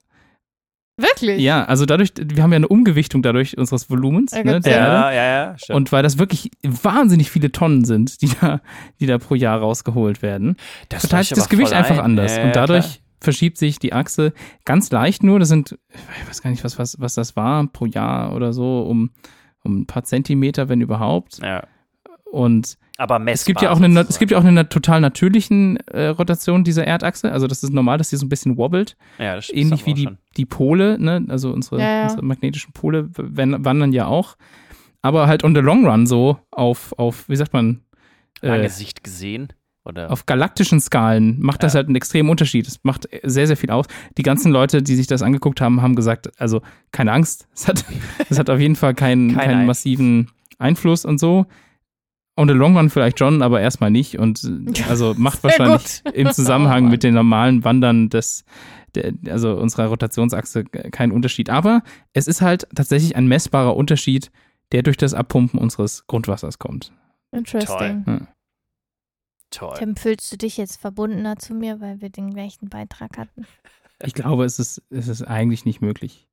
[0.99, 1.41] Wirklich?
[1.41, 4.77] Ja, also dadurch, wir haben ja eine Umgewichtung dadurch unseres Volumens Ja, ne, der ja.
[4.79, 4.95] Erde.
[4.95, 5.57] Ja, ja, ja.
[5.57, 5.77] Stimmt.
[5.77, 8.61] Und weil das wirklich wahnsinnig viele Tonnen sind, die da,
[8.99, 10.55] die da pro Jahr rausgeholt werden,
[10.89, 12.05] das verteilt sich das Gewicht voll einfach ein.
[12.05, 12.37] anders.
[12.37, 12.97] Ja, und dadurch klar.
[13.21, 14.33] verschiebt sich die Achse
[14.65, 15.37] ganz leicht nur.
[15.37, 15.77] Das sind,
[16.19, 19.11] ich weiß gar nicht, was, was, was das war, pro Jahr oder so, um,
[19.63, 21.37] um ein paar Zentimeter, wenn überhaupt.
[21.43, 21.61] Ja.
[22.31, 23.33] Und Aber messbar.
[23.33, 26.85] es gibt ja auch eine, es gibt ja auch eine total natürlichen äh, Rotation dieser
[26.85, 27.31] Erdachse.
[27.31, 28.97] Also das ist normal, dass die so ein bisschen wobbelt.
[29.17, 30.17] ja, das stimmt Ähnlich wie die, schon.
[30.35, 31.25] die Pole, ne?
[31.29, 32.03] Also unsere, Ja, ja.
[32.03, 34.35] unsere magnetischen Pole wan- wandern ja auch.
[35.01, 37.81] Aber halt on the long run so auf, auf wie sagt man,
[38.41, 39.53] äh, Angesicht gesehen.
[39.85, 40.11] Oder?
[40.11, 41.77] auf galaktischen Skalen macht das Ja.
[41.77, 42.67] halt einen extremen Unterschied.
[42.67, 43.85] Es macht sehr, sehr viel aus.
[44.17, 46.61] Die ganzen Leute, die sich das angeguckt haben, haben gesagt, also
[46.91, 47.85] keine Angst, es hat,
[48.29, 49.67] es hat auf jeden Fall keinen, Kein keinen Einfluss.
[49.67, 51.45] massiven Einfluss und so.
[52.37, 54.19] On the long run vielleicht schon, aber erstmal nicht.
[54.19, 54.41] Und
[54.87, 56.13] also macht wahrscheinlich gut.
[56.13, 58.45] im Zusammenhang Oh mit den normalen Wandern des,
[58.95, 61.49] der, also unserer Rotationsachse keinen Unterschied.
[61.49, 61.81] Aber
[62.13, 64.31] es ist halt tatsächlich ein messbarer Unterschied,
[64.71, 66.93] der durch das Abpumpen unseres Grundwassers kommt.
[67.31, 68.27] Interesting.
[69.49, 69.75] Toll.
[69.77, 73.45] Tim, fühlst du dich jetzt verbundener zu mir, weil wir den gleichen Beitrag hatten?
[74.03, 76.26] Ich glaube, es ist, es ist eigentlich nicht möglich,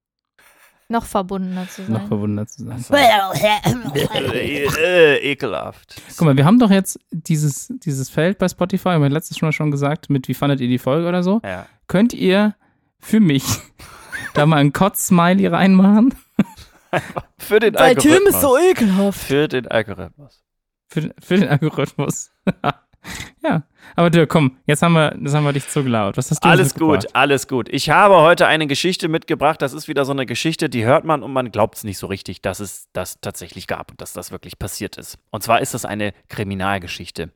[0.89, 2.09] Noch verbundener zu noch sein.
[2.09, 2.85] verwundert zu sein.
[2.91, 6.01] äh, äh, ekelhaft.
[6.17, 9.53] Guck mal, wir haben doch jetzt dieses, dieses Feld bei Spotify, haben wir letztes Mal
[9.53, 11.41] schon gesagt, mit wie fandet ihr die Folge oder so.
[11.43, 11.67] Ja.
[11.89, 12.55] Könnt ihr
[12.99, 13.45] für mich
[14.35, 16.15] da mal ein Kotz-Smiley reinmachen?
[17.39, 18.45] Für den Algorithmus.
[18.71, 19.19] ekelhaft.
[19.21, 20.45] Für den Algorithmus.
[20.89, 22.31] Für, den- für den Algorithmus.
[23.43, 23.65] ja.
[23.97, 26.17] Aber Dirk, komm, jetzt haben wir, jetzt haben wir dich zugelaut.
[26.17, 27.69] Was hast du Alles gut, alles gut.
[27.71, 29.63] Ich habe heute eine Geschichte mitgebracht.
[29.63, 32.07] Das ist wieder so eine Geschichte, die hört man und man glaubt es nicht so
[32.07, 35.19] richtig, dass es das tatsächlich gab und dass das wirklich passiert ist.
[35.31, 37.31] Und zwar ist das eine Kriminalgeschichte.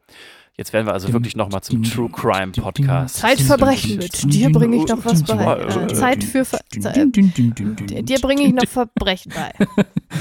[0.56, 3.18] Jetzt werden wir also wirklich nochmal zum True Crime Podcast.
[3.18, 5.60] Zeitverbrechen mit dir bringe ich noch was bei.
[5.60, 9.52] Äh, Zeit für Ver Dir bringe ich noch Verbrechen bei.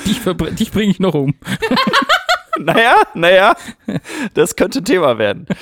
[0.05, 1.33] Dich, verbre- dich bringe ich noch um.
[2.59, 3.55] Naja, naja,
[4.33, 5.45] das könnte Thema werden.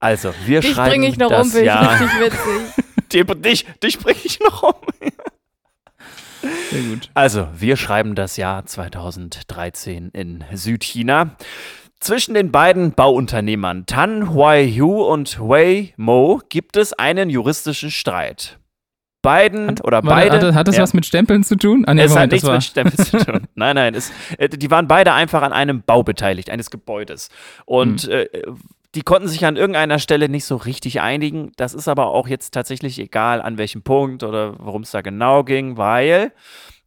[0.00, 1.92] Also, wir Dich schreiben bringe ich noch das um, Jahr.
[2.00, 2.84] richtig witzig.
[3.12, 4.74] Dich, dich, dich bringe ich noch um.
[6.70, 7.10] Sehr gut.
[7.14, 11.36] Also, wir schreiben das Jahr 2013 in Südchina.
[12.00, 18.58] Zwischen den beiden Bauunternehmern Tan Huaihu und Wei Mo gibt es einen juristischen Streit.
[19.22, 20.34] Beiden oder Warte, beide.
[20.36, 20.82] Hat, das- hat das Ja.
[20.82, 21.84] was mit Stempeln zu tun?
[21.86, 23.48] Ah, nee, es hat Moment, das nichts war, mit Stempel zu tun.
[23.54, 23.94] Nein, nein.
[23.94, 27.30] Es, äh, die waren beide einfach an einem Bau beteiligt, eines Gebäudes.
[27.64, 28.10] Und Hm.
[28.12, 28.28] äh,
[28.96, 31.52] die konnten sich an irgendeiner Stelle nicht so richtig einigen.
[31.56, 35.44] Das ist aber auch jetzt tatsächlich egal, an welchem Punkt oder worum es da genau
[35.44, 36.32] ging, weil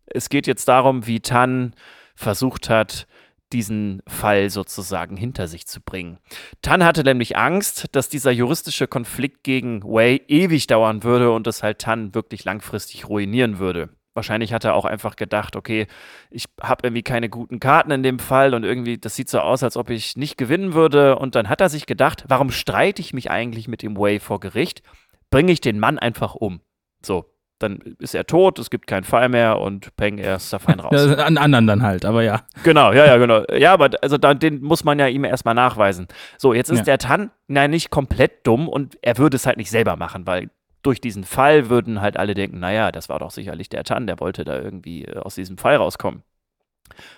[0.07, 1.75] es geht jetzt darum, wie Tan
[2.15, 3.05] versucht hat,
[3.53, 6.17] diesen Fall sozusagen hinter sich zu bringen.
[6.63, 11.61] Tan hatte nämlich Angst, dass dieser juristische Konflikt gegen Wei ewig dauern würde und es
[11.61, 13.89] halt Tan wirklich langfristig ruinieren würde.
[14.15, 15.87] Wahrscheinlich hat er auch einfach gedacht, okay,
[16.29, 19.63] ich habe irgendwie keine guten Karten in dem Fall und irgendwie, das sieht so aus,
[19.63, 21.17] als ob ich nicht gewinnen würde.
[21.17, 24.39] Und dann hat er sich gedacht, warum streite ich mich eigentlich mit dem Wei vor
[24.39, 24.81] Gericht?
[25.29, 26.59] Bringe ich den Mann einfach um.
[27.05, 27.25] So,
[27.59, 30.79] dann ist er tot, es gibt keinen Fall mehr und peng, er ist da fein
[30.79, 30.91] raus.
[31.17, 32.41] Ja, an anderen dann halt, aber ja.
[32.63, 33.43] Genau, ja, ja, genau.
[33.53, 36.07] Ja, aber also dann, den muss man ja ihm erstmal nachweisen.
[36.37, 36.83] So, jetzt ist Ja.
[36.85, 40.49] der Tan, nein, nicht komplett dumm und er würde es halt nicht selber machen, weil
[40.81, 44.19] durch diesen Fall würden halt alle denken, naja, das war doch sicherlich der Tan, der
[44.19, 46.23] wollte da irgendwie äh, aus diesem Fall rauskommen.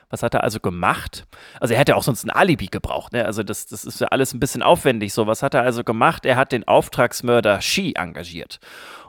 [0.09, 1.25] Was hat er also gemacht?
[1.59, 3.13] Also er hätte auch sonst ein Alibi gebraucht.
[3.13, 3.25] Ne?
[3.25, 5.13] Also das, das ist ja alles ein bisschen aufwendig.
[5.13, 6.25] So, was hat er also gemacht?
[6.25, 8.59] Er hat den Auftragsmörder Shi engagiert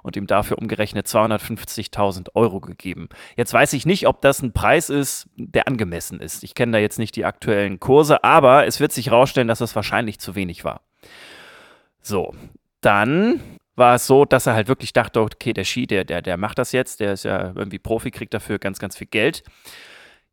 [0.03, 3.09] und ihm dafür umgerechnet 250.000 Euro gegeben.
[3.37, 6.45] Jetzt weiß ich nicht, ob das ein Preis ist, der angemessen ist.
[6.45, 9.77] Ich kenne da jetzt nicht die aktuellen Kurse, aber es wird sich herausstellen, dass das
[9.77, 10.83] wahrscheinlich zu wenig war.
[12.01, 12.35] So,
[12.81, 13.41] dann
[13.77, 16.59] war es so, dass er halt wirklich dachte, okay, der Ski, der, der, der macht
[16.59, 19.43] das jetzt, der ist ja irgendwie Profi, kriegt dafür ganz, ganz viel Geld.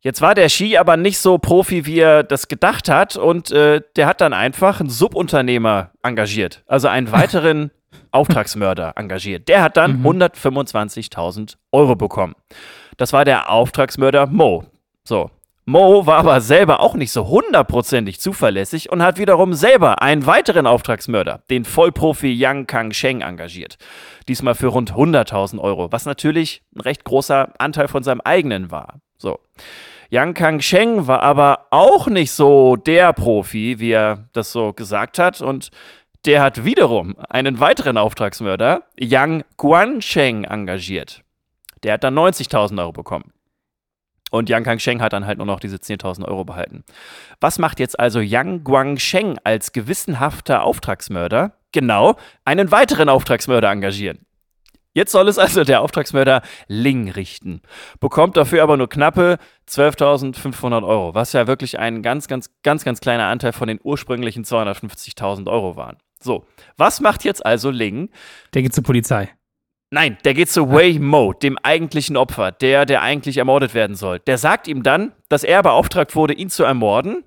[0.02, 3.82] Jetzt war der Ski aber nicht so Profi, wie er das gedacht hat und äh,
[3.96, 7.70] der hat dann einfach einen Subunternehmer engagiert, also einen weiteren
[8.10, 9.48] Auftragsmörder engagiert.
[9.48, 10.06] Der hat dann mhm.
[10.22, 12.34] 125.000 Euro bekommen.
[12.96, 14.64] Das war der Auftragsmörder Mo.
[15.04, 15.30] So.
[15.70, 20.66] Mo war aber selber auch nicht so hundertprozentig zuverlässig und hat wiederum selber einen weiteren
[20.66, 23.78] Auftragsmörder, den Vollprofi Yang Kang Sheng, engagiert.
[24.26, 29.00] Diesmal für rund 100.000 Euro, was natürlich ein recht großer Anteil von seinem eigenen war.
[29.16, 29.38] So.
[30.10, 35.20] Yang Kang Sheng war aber auch nicht so der Profi, wie er das so gesagt
[35.20, 35.70] hat und
[36.26, 41.22] der hat wiederum einen weiteren Auftragsmörder, Yang Guansheng, engagiert.
[41.84, 43.32] Der hat dann 90.000 Euro bekommen.
[44.30, 46.84] Und Yang Kangsheng hat dann halt nur noch diese 10.000 Euro behalten.
[47.40, 51.52] Was macht jetzt also Yang Guangsheng als gewissenhafter Auftragsmörder?
[51.72, 54.26] Genau, einen weiteren Auftragsmörder engagieren.
[54.92, 57.62] Jetzt soll es also der Auftragsmörder Ling richten,
[58.00, 59.38] bekommt dafür aber nur knappe
[59.68, 64.44] 12.500 Euro, was ja wirklich ein ganz, ganz, ganz, ganz kleiner Anteil von den ursprünglichen
[64.44, 65.98] 250.000 Euro waren.
[66.18, 66.44] So,
[66.76, 68.10] was macht jetzt also Ling?
[68.52, 69.30] Der geht zur Polizei.
[69.92, 74.20] Nein, der geht zu Wei Mo, dem eigentlichen Opfer, der, der eigentlich ermordet werden soll.
[74.20, 77.24] Der sagt ihm dann, dass er beauftragt wurde, ihn zu ermorden.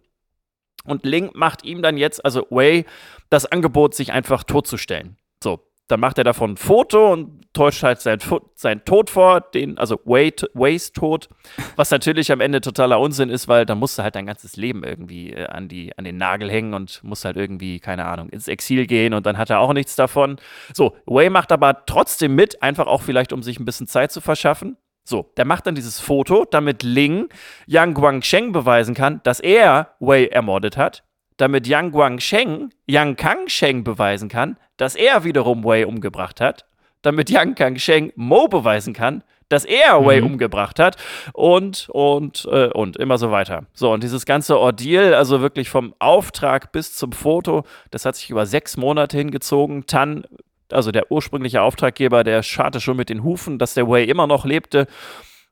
[0.86, 2.86] Und Ling macht ihm dann jetzt, also Wei,
[3.30, 5.18] das Angebot, sich einfach totzustellen.
[5.44, 8.20] So, dann macht er davon ein Foto und täuscht halt seinen,
[8.56, 11.30] seinen Tod vor, den, also Wade, Ways Tod,
[11.76, 14.84] was natürlich am Ende totaler Unsinn ist, weil da musst du halt dein ganzes Leben
[14.84, 18.48] irgendwie äh, an, die, an den Nagel hängen und musst halt irgendwie, keine Ahnung, ins
[18.48, 20.38] Exil gehen und dann hat er auch nichts davon.
[20.74, 24.22] So, Way macht aber trotzdem mit, einfach auch vielleicht, um sich ein bisschen Zeit zu
[24.22, 24.78] verschaffen.
[25.06, 27.28] So, der macht dann dieses Foto, damit Ling
[27.68, 31.04] Yang Guangsheng beweisen kann, dass er Wei ermordet hat
[31.38, 36.66] damit Yang Guangsheng Yang Kangsheng beweisen kann, dass er wiederum Wei umgebracht hat,
[37.02, 40.06] damit Yang Kangsheng Mo beweisen kann, dass er mhm.
[40.06, 40.98] Wei umgebracht hat
[41.34, 43.66] und, und, äh, und immer so weiter.
[43.74, 48.30] So, und dieses ganze Ordeal, also wirklich vom Auftrag bis zum Foto, das hat sich
[48.30, 49.86] über sechs Monate hingezogen.
[49.86, 50.24] Tan,
[50.72, 54.46] also der ursprüngliche Auftraggeber, der scharte schon mit den Hufen, dass der Wei immer noch
[54.46, 54.88] lebte.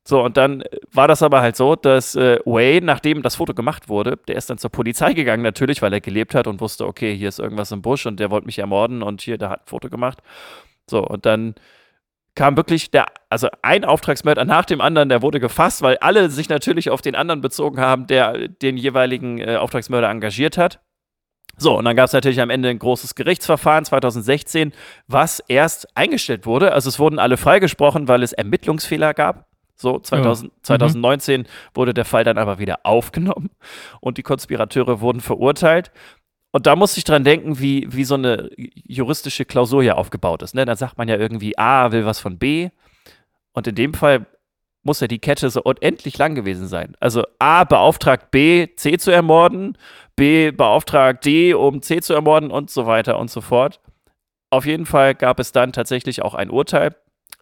[0.04, 3.88] So, und dann war das aber halt so, dass äh, Wayne, nachdem das Foto gemacht
[3.88, 7.16] wurde, der ist dann zur Polizei gegangen, natürlich, weil er gelebt hat und wusste, okay,
[7.16, 9.68] hier ist irgendwas im Busch und der wollte mich ermorden und hier, der hat ein
[9.68, 10.20] Foto gemacht.
[10.90, 11.54] So, und dann
[12.34, 16.50] kam wirklich der, also ein Auftragsmörder nach dem anderen, der wurde gefasst, weil alle sich
[16.50, 20.80] natürlich auf den anderen bezogen haben, der den jeweiligen äh, Auftragsmörder engagiert hat.
[21.58, 24.74] So, und dann gab es natürlich am Ende ein großes Gerichtsverfahren 2016,
[25.08, 26.72] was erst eingestellt wurde.
[26.72, 29.51] Also es wurden alle freigesprochen, weil es Ermittlungsfehler gab.
[29.82, 30.58] So, 2000, ja.
[30.63, 31.46] 2019 mhm.
[31.74, 33.50] wurde der Fall dann aber wieder aufgenommen
[34.00, 35.91] und die Konspirateure wurden verurteilt.
[36.52, 40.54] Und da muss ich dran denken, wie, wie so eine juristische Klausur ja aufgebaut ist.
[40.54, 40.65] Ne?
[40.65, 42.70] Da sagt man ja irgendwie, A will was von B.
[43.54, 44.26] Und in dem Fall
[44.84, 46.96] muss ja die Kette so unendlich lang gewesen sein.
[47.00, 49.78] Also A beauftragt B, C zu ermorden,
[50.15, 53.80] B beauftragt D, um C zu ermorden und so weiter und so fort.
[54.50, 56.96] Auf jeden Fall gab es dann tatsächlich auch ein Urteil.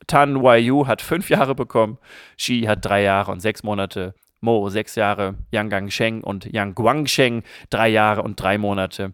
[0.08, 1.98] Tan Waiyu hat fünf Jahre bekommen,
[2.38, 7.44] Xi hat drei Jahre und sechs Monate, Mo sechs Jahre, Yang Gangsheng und Yang Guangsheng
[7.70, 9.14] drei Jahre und drei Monate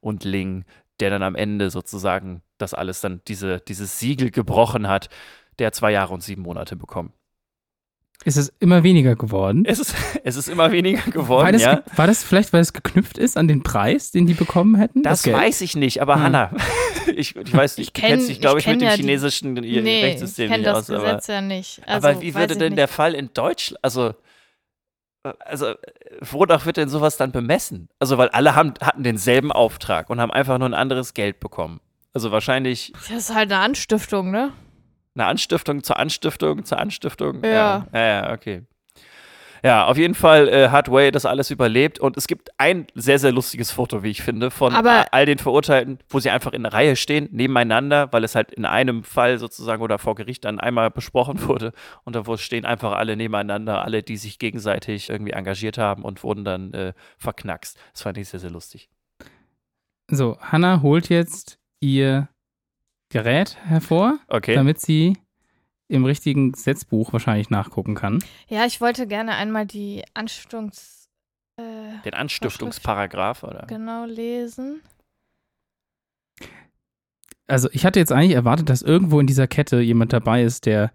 [0.00, 0.64] und Ling,
[1.00, 5.08] der dann am Ende sozusagen das alles dann, diese, dieses Siegel gebrochen hat,
[5.58, 7.12] der zwei Jahre und sieben Monate bekommen.
[8.24, 9.64] Ist es immer weniger geworden?
[9.66, 11.82] Es ist, es ist immer weniger geworden, war das, ja.
[11.96, 15.02] War das vielleicht, weil es geknüpft ist an den Preis, den die bekommen hätten?
[15.02, 16.22] Das, das weiß ich nicht, aber hm.
[16.22, 16.50] Hanna,
[17.14, 18.94] ich, ich weiß nicht, ich kenn, du kennst dich, glaube ich, ich mit dem ja
[18.94, 20.82] chinesischen die, nee, Rechtssystem nicht aus.
[20.82, 21.82] Ich kenne das Gesetz ja nicht.
[21.86, 22.78] Also, aber wie würde denn nicht.
[22.78, 24.14] der Fall in Deutschland, also,
[25.40, 25.74] also,
[26.20, 27.88] wonach wird denn sowas dann bemessen?
[27.98, 31.80] Also, weil alle haben, hatten denselben Auftrag und haben einfach nur ein anderes Geld bekommen.
[32.14, 32.92] Also wahrscheinlich.
[33.08, 34.52] Das ist halt eine Anstiftung, ne?
[35.14, 37.42] Eine Anstiftung zur Anstiftung zur Anstiftung.
[37.44, 37.86] Ja.
[37.92, 38.62] Ja, ja, okay.
[39.64, 43.18] Ja, auf jeden Fall äh, hat Way das alles überlebt und es gibt ein sehr,
[43.18, 46.64] sehr lustiges Foto, wie ich finde, von Aber all den Verurteilten, wo sie einfach in
[46.64, 50.60] der Reihe stehen, nebeneinander, weil es halt in einem Fall sozusagen oder vor Gericht dann
[50.60, 51.72] einmal besprochen wurde
[52.04, 56.44] und da stehen einfach alle nebeneinander, alle, die sich gegenseitig irgendwie engagiert haben und wurden
[56.44, 57.78] dann äh, verknackst.
[57.92, 58.90] Das fand ich sehr, sehr lustig.
[60.08, 62.28] So, Hannah holt jetzt ihr
[63.10, 64.54] Gerät hervor, okay.
[64.54, 65.16] damit sie
[65.88, 68.22] im richtigen Gesetzbuch wahrscheinlich nachgucken kann.
[68.48, 71.08] Ja, ich wollte gerne einmal die Anstiftungs...
[71.56, 73.66] Äh, Den Anstiftungsparagraph, oder?
[73.66, 74.82] genau lesen.
[77.46, 80.92] Also ich hatte jetzt eigentlich erwartet, dass irgendwo in dieser Kette jemand dabei ist, der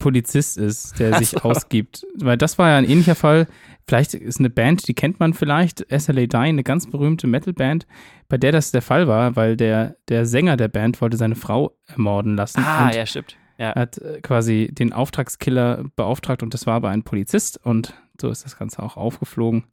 [0.00, 2.04] Polizist ist, der Ach sich ausgibt.
[2.16, 3.46] Weil das war ja ein ähnlicher Fall.
[3.86, 7.86] Vielleicht ist eine Band, die kennt man vielleicht, SLA Die, eine ganz berühmte Metalband,
[8.28, 11.76] bei der das der Fall war, weil der, der Sänger der Band wollte seine Frau
[11.86, 12.64] ermorden lassen.
[12.64, 13.36] Ah, und ja, stimmt.
[13.58, 13.74] Ja.
[13.74, 18.44] hat äh, quasi den Auftragskiller beauftragt und das war aber ein Polizist und so ist
[18.44, 19.64] das Ganze auch aufgeflogen.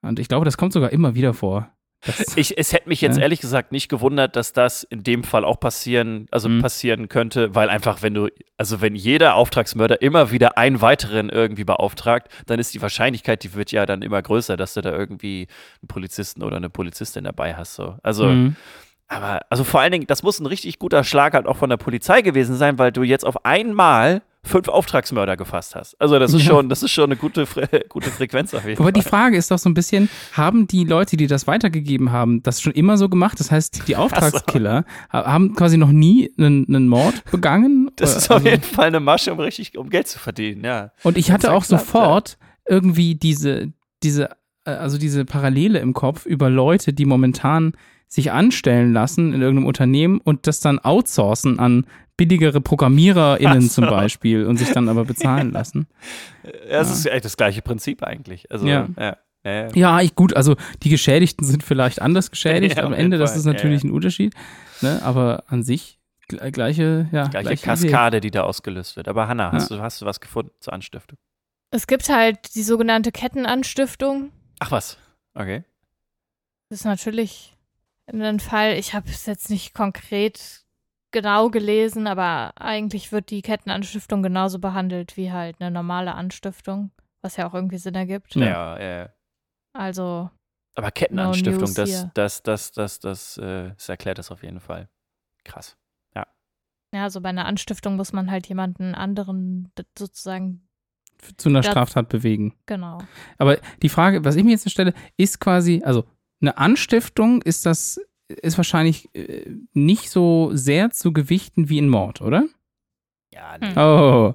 [0.00, 1.73] Und ich glaube, das kommt sogar immer wieder vor.
[2.06, 3.22] Das, Ich, es hätte mich jetzt Ja.
[3.22, 6.60] ehrlich gesagt nicht gewundert, dass das in dem Fall auch passieren, also Mhm.
[6.62, 11.64] passieren könnte, weil einfach, wenn du, also wenn jeder Auftragsmörder immer wieder einen weiteren irgendwie
[11.64, 15.46] beauftragt, dann ist die Wahrscheinlichkeit, die wird ja dann immer größer, dass du da irgendwie
[15.82, 17.74] einen Polizisten oder eine Polizistin dabei hast.
[17.74, 17.96] So.
[18.02, 18.56] Also, Mhm.
[19.08, 21.76] aber, also vor allen Dingen, das muss ein richtig guter Schlag halt auch von der
[21.78, 26.00] Polizei gewesen sein, weil du jetzt auf einmal fünf Auftragsmörder gefasst hast.
[26.00, 26.48] Also das ist Ja.
[26.50, 29.10] schon, das ist schon eine gute, Fre gute Frequenz auf jeden Aber die Fall.
[29.10, 32.72] Frage ist doch so ein bisschen, haben die Leute, die das weitergegeben haben, das schon
[32.72, 33.40] immer so gemacht?
[33.40, 37.90] Das heißt, die Auftragskiller ha- haben quasi noch nie einen, einen Mord begangen?
[37.96, 40.64] Das Oder- ist auf also- jeden Fall eine Masche, um richtig, um Geld zu verdienen,
[40.64, 40.90] ja.
[41.02, 42.36] Und ich hatte auch sofort
[42.68, 44.30] irgendwie diese, diese,
[44.64, 47.72] also diese Parallele im Kopf über Leute, die momentan
[48.08, 53.68] sich anstellen lassen in irgendeinem Unternehmen und das dann outsourcen an billigere ProgrammiererInnen so.
[53.82, 55.88] zum Beispiel und sich dann aber bezahlen lassen.
[56.70, 58.50] Ja, es ist echt das gleiche Prinzip eigentlich.
[58.52, 58.88] Also, Ja.
[58.96, 59.16] ja.
[59.44, 59.68] ja, ja.
[59.74, 63.46] Ja, ich, gut, also die Geschädigten sind vielleicht anders geschädigt Ja, am Ende, das ist
[63.46, 64.32] natürlich Ja, ein Unterschied,
[64.80, 65.00] ne?
[65.02, 65.98] aber an sich
[66.30, 67.90] gle- gleiche, ja, Gleiche gleiche Idee.
[67.90, 69.08] Kaskade, die da ausgelöst wird.
[69.08, 71.18] Aber Hanna, hast, du, hast du was gefunden zur Anstiftung?
[71.72, 74.30] Es gibt halt die sogenannte Kettenanstiftung.
[74.60, 74.98] Ach was,
[75.34, 75.64] okay.
[76.68, 77.54] Das ist natürlich
[78.06, 80.64] ein Fall, ich habe es jetzt nicht konkret
[81.10, 86.90] genau gelesen, aber eigentlich wird die Kettenanstiftung genauso behandelt wie halt eine normale Anstiftung,
[87.22, 88.34] was ja auch irgendwie Sinn ergibt.
[88.34, 88.44] Ja.
[88.44, 88.98] Ja, ja.
[88.98, 89.08] ja.
[89.72, 90.30] Also,
[90.74, 92.10] Aber Kettenanstiftung, No das, here.
[92.14, 94.88] das, das, das, das, äh, das erklärt das auf jeden Fall.
[95.44, 95.76] Krass.
[96.92, 100.63] ja, so bei einer Anstiftung muss man halt jemanden anderen sozusagen,
[101.36, 102.54] zu einer Das- Straftat bewegen.
[102.66, 102.98] genau.
[103.38, 106.04] Aber die Frage, was ich mir jetzt stelle, ist quasi, also
[106.40, 112.20] eine Anstiftung ist das, ist wahrscheinlich äh, nicht so sehr zu gewichten wie ein Mord,
[112.20, 112.44] oder?
[113.32, 113.76] Ja, Hm.
[113.78, 114.34] Oh,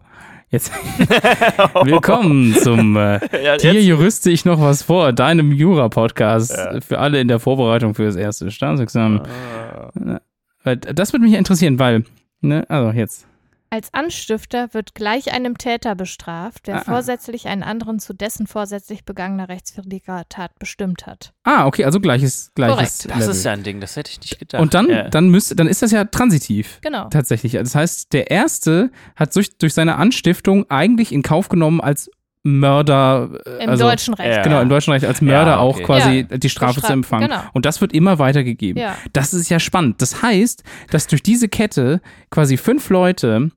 [0.49, 0.71] jetzt
[1.83, 6.81] willkommen zum äh, ja, Hier juriste ich noch was vor, deinem Jura-Podcast Ja.
[6.81, 9.21] für alle in der Vorbereitung für das erste Staatsexamen.
[9.21, 10.21] Ah.
[10.63, 12.03] Weil Das würde mich interessieren, weil,
[12.41, 13.27] ne, also jetzt.
[13.71, 16.83] Als Anstifter wird gleich einem Täter bestraft, der Ah, ah.
[16.91, 21.33] vorsätzlich einen anderen zu dessen vorsätzlich begangener rechtswidriger Tat bestimmt hat.
[21.43, 23.29] Ah, okay, also gleiches, gleiches das Level.
[23.29, 24.61] ist ja ein Ding, das hätte ich nicht gedacht.
[24.61, 25.09] Und dann, ja.
[25.09, 26.79] dann müsste, dann ist das ja transitiv.
[26.81, 27.09] Genau.
[27.09, 27.51] Tatsächlich.
[27.53, 32.09] Das heißt, der erste hat durch, durch seine Anstiftung eigentlich in Kauf genommen als
[32.43, 34.37] Mörder, äh, Im also, deutschen Recht.
[34.37, 34.43] Ja.
[34.43, 35.83] Genau, im deutschen Recht als Mörder Ja, auch okay.
[35.83, 36.37] quasi Ja.
[36.37, 37.27] die Strafe Bestraf- zu empfangen.
[37.27, 37.41] genau.
[37.53, 38.81] Und das wird immer weitergegeben.
[38.81, 38.95] Ja.
[39.13, 40.01] Das ist ja spannend.
[40.01, 42.01] Das heißt, dass durch diese Kette
[42.31, 43.51] quasi fünf Leute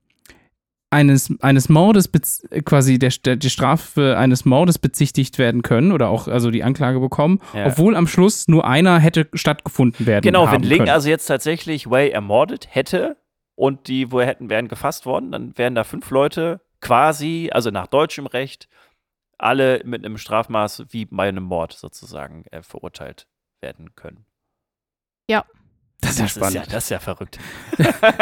[0.93, 2.11] eines, eines Mordes,
[2.51, 6.63] äh, quasi der, der, die Strafe eines Mordes bezichtigt werden können oder auch also die
[6.63, 7.67] Anklage bekommen, Ja.
[7.67, 10.91] obwohl am Schluss nur einer hätte stattgefunden werden Genau, haben wenn Ling können.
[10.91, 13.17] also jetzt tatsächlich Way ermordet hätte
[13.55, 17.71] und die, wo er hätten, wären gefasst worden, dann wären da fünf Leute quasi, also
[17.71, 18.69] nach deutschem Recht,
[19.39, 23.27] alle mit einem Strafmaß wie bei einem Mord sozusagen äh, verurteilt
[23.61, 24.25] werden können.
[25.31, 25.45] ja
[26.19, 26.55] Das ist spannend.
[26.55, 27.39] ja, das ist ja verrückt.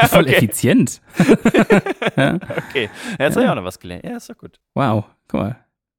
[0.08, 0.34] Voll okay.
[0.34, 1.00] effizient.
[2.16, 2.34] ja.
[2.68, 4.04] Okay, jetzt habe ich auch noch was gelernt.
[4.04, 4.58] Ja, ist doch gut.
[4.74, 5.56] Wow, guck mal.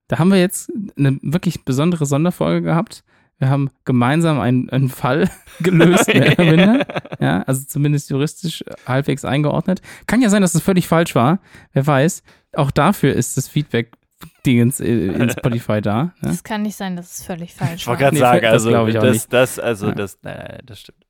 [0.08, 3.04] Da haben wir jetzt eine wirklich besondere Sonderfolge gehabt.
[3.38, 5.30] Wir haben gemeinsam einen, einen Fall
[5.62, 6.86] gelöst, mehr oder minder.
[7.20, 9.82] Ja, also zumindest juristisch halbwegs eingeordnet.
[10.06, 11.40] Kann ja sein, dass es völlig falsch war.
[11.74, 12.22] Wer weiß.
[12.54, 16.14] Auch dafür ist das Feedback-Dingens äh, in Spotify da.
[16.22, 16.30] Ja?
[16.30, 17.94] Das kann nicht sein, dass es völlig falsch Ich war.
[18.00, 19.34] wollte gerade Nee, sagen, das also das, nicht.
[19.34, 19.92] das, also Ja.
[19.96, 21.04] das, nein, nein, das stimmt.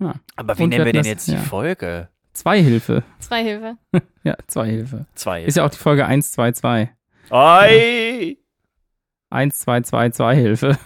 [0.00, 0.14] Ja.
[0.36, 1.38] Aber wie Und nennen wir denn das- jetzt die ja.
[1.40, 2.08] Folge?
[2.32, 3.04] Zweihilfe.
[3.20, 3.76] Zwei Hilfe.
[4.24, 5.06] Ja, Zweihilfe.
[5.14, 5.44] Zwei.
[5.44, 6.88] Ist ja auch die Folge 122.
[7.30, 8.38] Oi!
[9.30, 10.78] 122 Zweihilfe.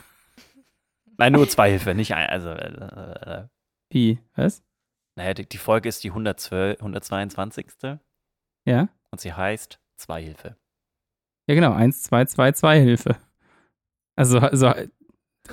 [1.19, 2.29] Nein, nur zwei Hilfe, nicht ein.
[2.29, 3.47] Also, äh, äh,
[3.91, 4.19] Wie?
[4.35, 4.63] Was?
[5.17, 7.67] naja, die, die Folge ist die 112, 122.
[8.67, 8.89] Ja?
[9.11, 10.57] und sie heißt Zweihilfe.
[11.49, 11.73] Ja, genau.
[11.73, 13.17] 122 Zweihilfe.
[14.17, 14.75] Also, also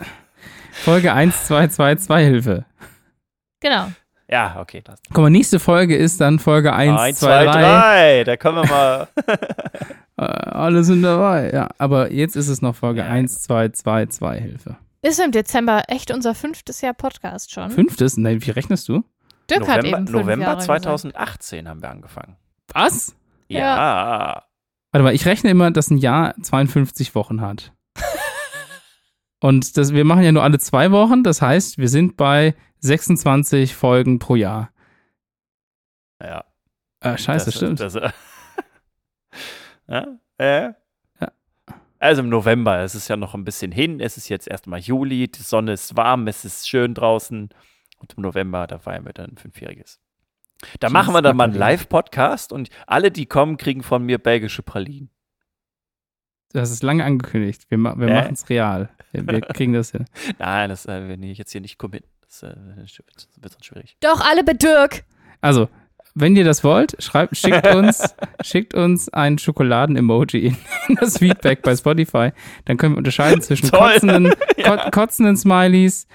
[0.72, 2.66] Folge 122 Zweihilfe.
[3.66, 3.88] Genau.
[4.30, 4.82] Ja, okay.
[4.84, 5.00] Das.
[5.12, 7.52] Guck mal, nächste Folge ist dann Folge 1, Eins, 2, zwei, 3.
[7.52, 8.24] drei.
[8.24, 9.08] Da können wir mal.
[10.18, 11.52] Äh, alle sind dabei.
[11.54, 14.78] Ja, aber jetzt ist es noch Folge Ja, 1, 2, 2, Zweihilfe.
[15.02, 17.70] Ist im Dezember echt unser fünftes Jahr Podcast schon.
[17.70, 18.16] Fünftes?
[18.16, 19.04] Nein, wie rechnest du?
[19.50, 22.38] Dirk hat November, eben fünf November Jahre 2018 haben wir angefangen.
[22.72, 23.14] Was?
[23.50, 24.44] Ja.
[24.94, 27.74] Warte mal, ich rechne immer, dass ein Jahr 52 Wochen hat.
[29.46, 33.76] Und das, wir machen ja nur alle zwei Wochen, das heißt, wir sind bei 26
[33.76, 34.72] Folgen pro Jahr.
[36.20, 36.46] Ja.
[37.02, 37.80] Äh, scheiße, Das- stimmt.
[37.80, 37.94] Das,
[39.88, 40.08] ja?
[40.40, 40.74] Äh?
[41.22, 41.32] Ja.
[42.00, 44.00] Also im November, es ist ja noch ein bisschen hin.
[44.00, 47.50] Es ist jetzt erstmal Juli, die Sonne ist warm, es ist schön draußen.
[48.00, 50.00] Und im November, da feiern wir dann ein Fünfjähriges.
[50.80, 51.54] Da machen wir dann mal einen.
[51.54, 55.12] Live-Podcast und alle, die kommen, kriegen von mir belgische Pralinen.
[56.56, 57.66] Das ist lange angekündigt.
[57.70, 58.14] Wir, ma wir Äh?
[58.16, 58.90] machen es real.
[59.12, 60.06] Wir, wir kriegen das hin.
[60.40, 62.08] Nein, das äh, will ich jetzt hier nicht committen.
[62.22, 63.98] Das äh, wird, wird sonst schwierig.
[64.02, 65.04] Doch, alle bei Dirk.
[65.42, 65.68] Also,
[66.14, 70.56] wenn ihr das wollt, schreibt, schickt uns, schickt uns ein Schokoladen-Emoji
[70.88, 72.32] in das Feedback bei Spotify.
[72.64, 73.80] Dann können wir unterscheiden zwischen Toll.
[73.94, 74.34] kotzenden,
[74.64, 76.08] ko kotzenden Smileys,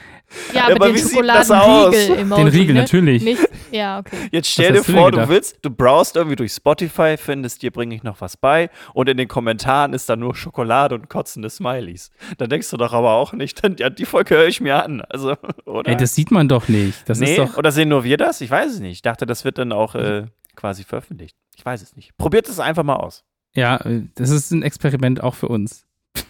[0.52, 1.94] Ja, Ja, mit aber den wie sieht das aus?
[1.94, 2.80] Den Riegel ne?
[2.80, 3.22] natürlich.
[3.22, 4.28] Nicht, ja, okay.
[4.30, 8.02] Jetzt stell dir vor, du willst, du browst irgendwie durch Spotify, findest dir, bringe ich
[8.02, 12.10] noch was bei und in den Kommentaren ist da nur Schokolade und kotzende Smileys.
[12.38, 15.02] Dann denkst du doch aber auch nicht, dann, ja, die Folge höre ich mir an.
[15.02, 15.90] Also, oder?
[15.90, 17.08] Ey, das sieht man doch nicht.
[17.08, 17.56] Das nee, ist doch.
[17.56, 18.40] oder sehen nur wir das?
[18.40, 18.92] Ich weiß es nicht.
[18.92, 20.26] Ich dachte, das wird dann auch äh,
[20.56, 21.36] quasi veröffentlicht.
[21.56, 22.16] Ich weiß es nicht.
[22.16, 23.24] Probiert es einfach mal aus.
[23.54, 25.86] Ja, äh, das ist ein Experiment auch für uns.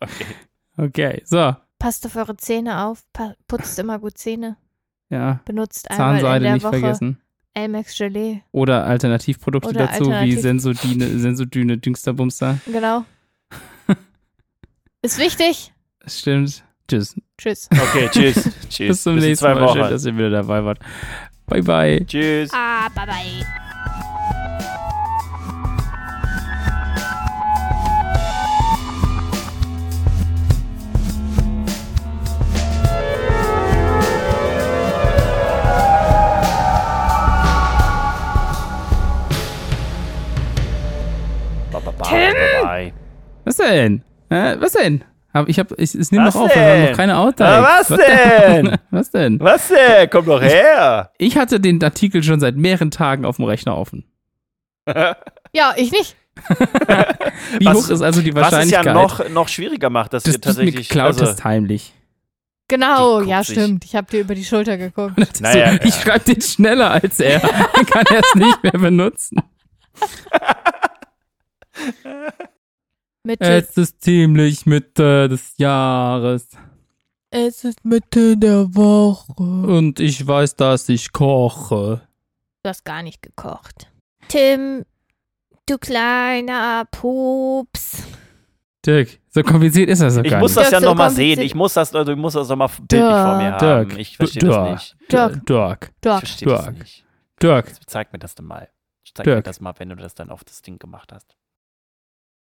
[0.00, 0.26] Okay.
[0.76, 1.56] Okay, so.
[1.78, 3.04] Passt auf eure Zähne auf.
[3.46, 4.56] Putzt immer gut Zähne.
[5.10, 7.18] Ja, Benutzt einmal in Zahnseide der nicht Woche vergessen.
[7.54, 8.42] Elmex Gelee.
[8.52, 12.58] Oder Alternativprodukte Oder dazu, wie Alternativ- Sensodine, Sensodyne, Dingsterbumster.
[12.66, 13.04] Genau.
[15.02, 15.72] Ist wichtig.
[16.00, 16.64] Das stimmt.
[16.88, 17.14] Tschüss.
[17.38, 17.68] Tschüss.
[17.70, 18.34] Okay, tschüss.
[18.68, 18.88] tschüss.
[18.88, 19.68] Bis zum in nächsten zwei Mal.
[19.72, 19.90] Schön, Wochen.
[19.90, 20.80] dass ihr wieder dabei wart.
[21.46, 22.04] Bye, bye.
[22.06, 22.50] Tschüss.
[22.52, 23.46] Ah, bye bye.
[43.70, 44.02] Denn?
[44.30, 45.04] Äh, was denn?
[45.32, 46.90] Aber ich hab, ich, es nimmt Was noch auf, wir haben denn?
[46.90, 47.88] noch keine Outtakes.
[47.90, 48.78] Na, was denn?
[48.90, 49.40] was denn?
[49.40, 50.10] Was denn?
[50.10, 51.12] Komm doch her.
[51.18, 54.04] Ich hatte den Artikel schon seit mehreren Tagen auf dem Rechner offen.
[55.54, 56.14] Ja, ich nicht.
[57.58, 60.24] Wie Was- hoch ist also die Was es Wahrscheinlichkeit, ja noch, noch schwieriger macht, dass
[60.24, 60.88] dass wir tatsächlich.
[60.88, 61.94] geklaut also, hast heimlich?
[62.68, 63.86] Genau, ja, sich- stimmt.
[63.86, 65.40] Ich habe dir über die Schulter geguckt.
[65.40, 66.02] Naja, so, ich ja.
[66.02, 67.40] schreibe den schneller als er.
[67.40, 69.38] Dann kann er es nicht mehr benutzen.
[73.24, 76.48] Mit Es ist ziemlich Mitte des Jahres.
[77.30, 79.42] es ist Mitte der Woche.
[79.42, 82.00] Und ich weiß, dass ich koche.
[82.62, 83.90] Du hast gar nicht gekocht.
[84.28, 84.84] Tim,
[85.66, 88.02] du kleiner Pups.
[88.86, 90.64] Dirk, so kompliziert ist das ich gar muss nicht.
[90.66, 91.40] das ja so noch mal sehen.
[91.40, 93.88] Ich muss das, also ich muss das noch mal bildlich vor mir haben.
[93.88, 94.96] Dirk, Ich verstehe Dirk, das nicht.
[95.12, 95.46] Dirk.
[95.46, 96.18] Dirk, Ich Dirk.
[96.20, 96.78] verstehe das Dirk.
[96.78, 97.04] nicht.
[97.42, 97.72] Dirk.
[97.86, 98.68] Zeig mir das denn mal.
[99.14, 99.36] Zeig Dirk.
[99.38, 101.36] mir das mal, wenn du das dann auf das Ding gemacht hast.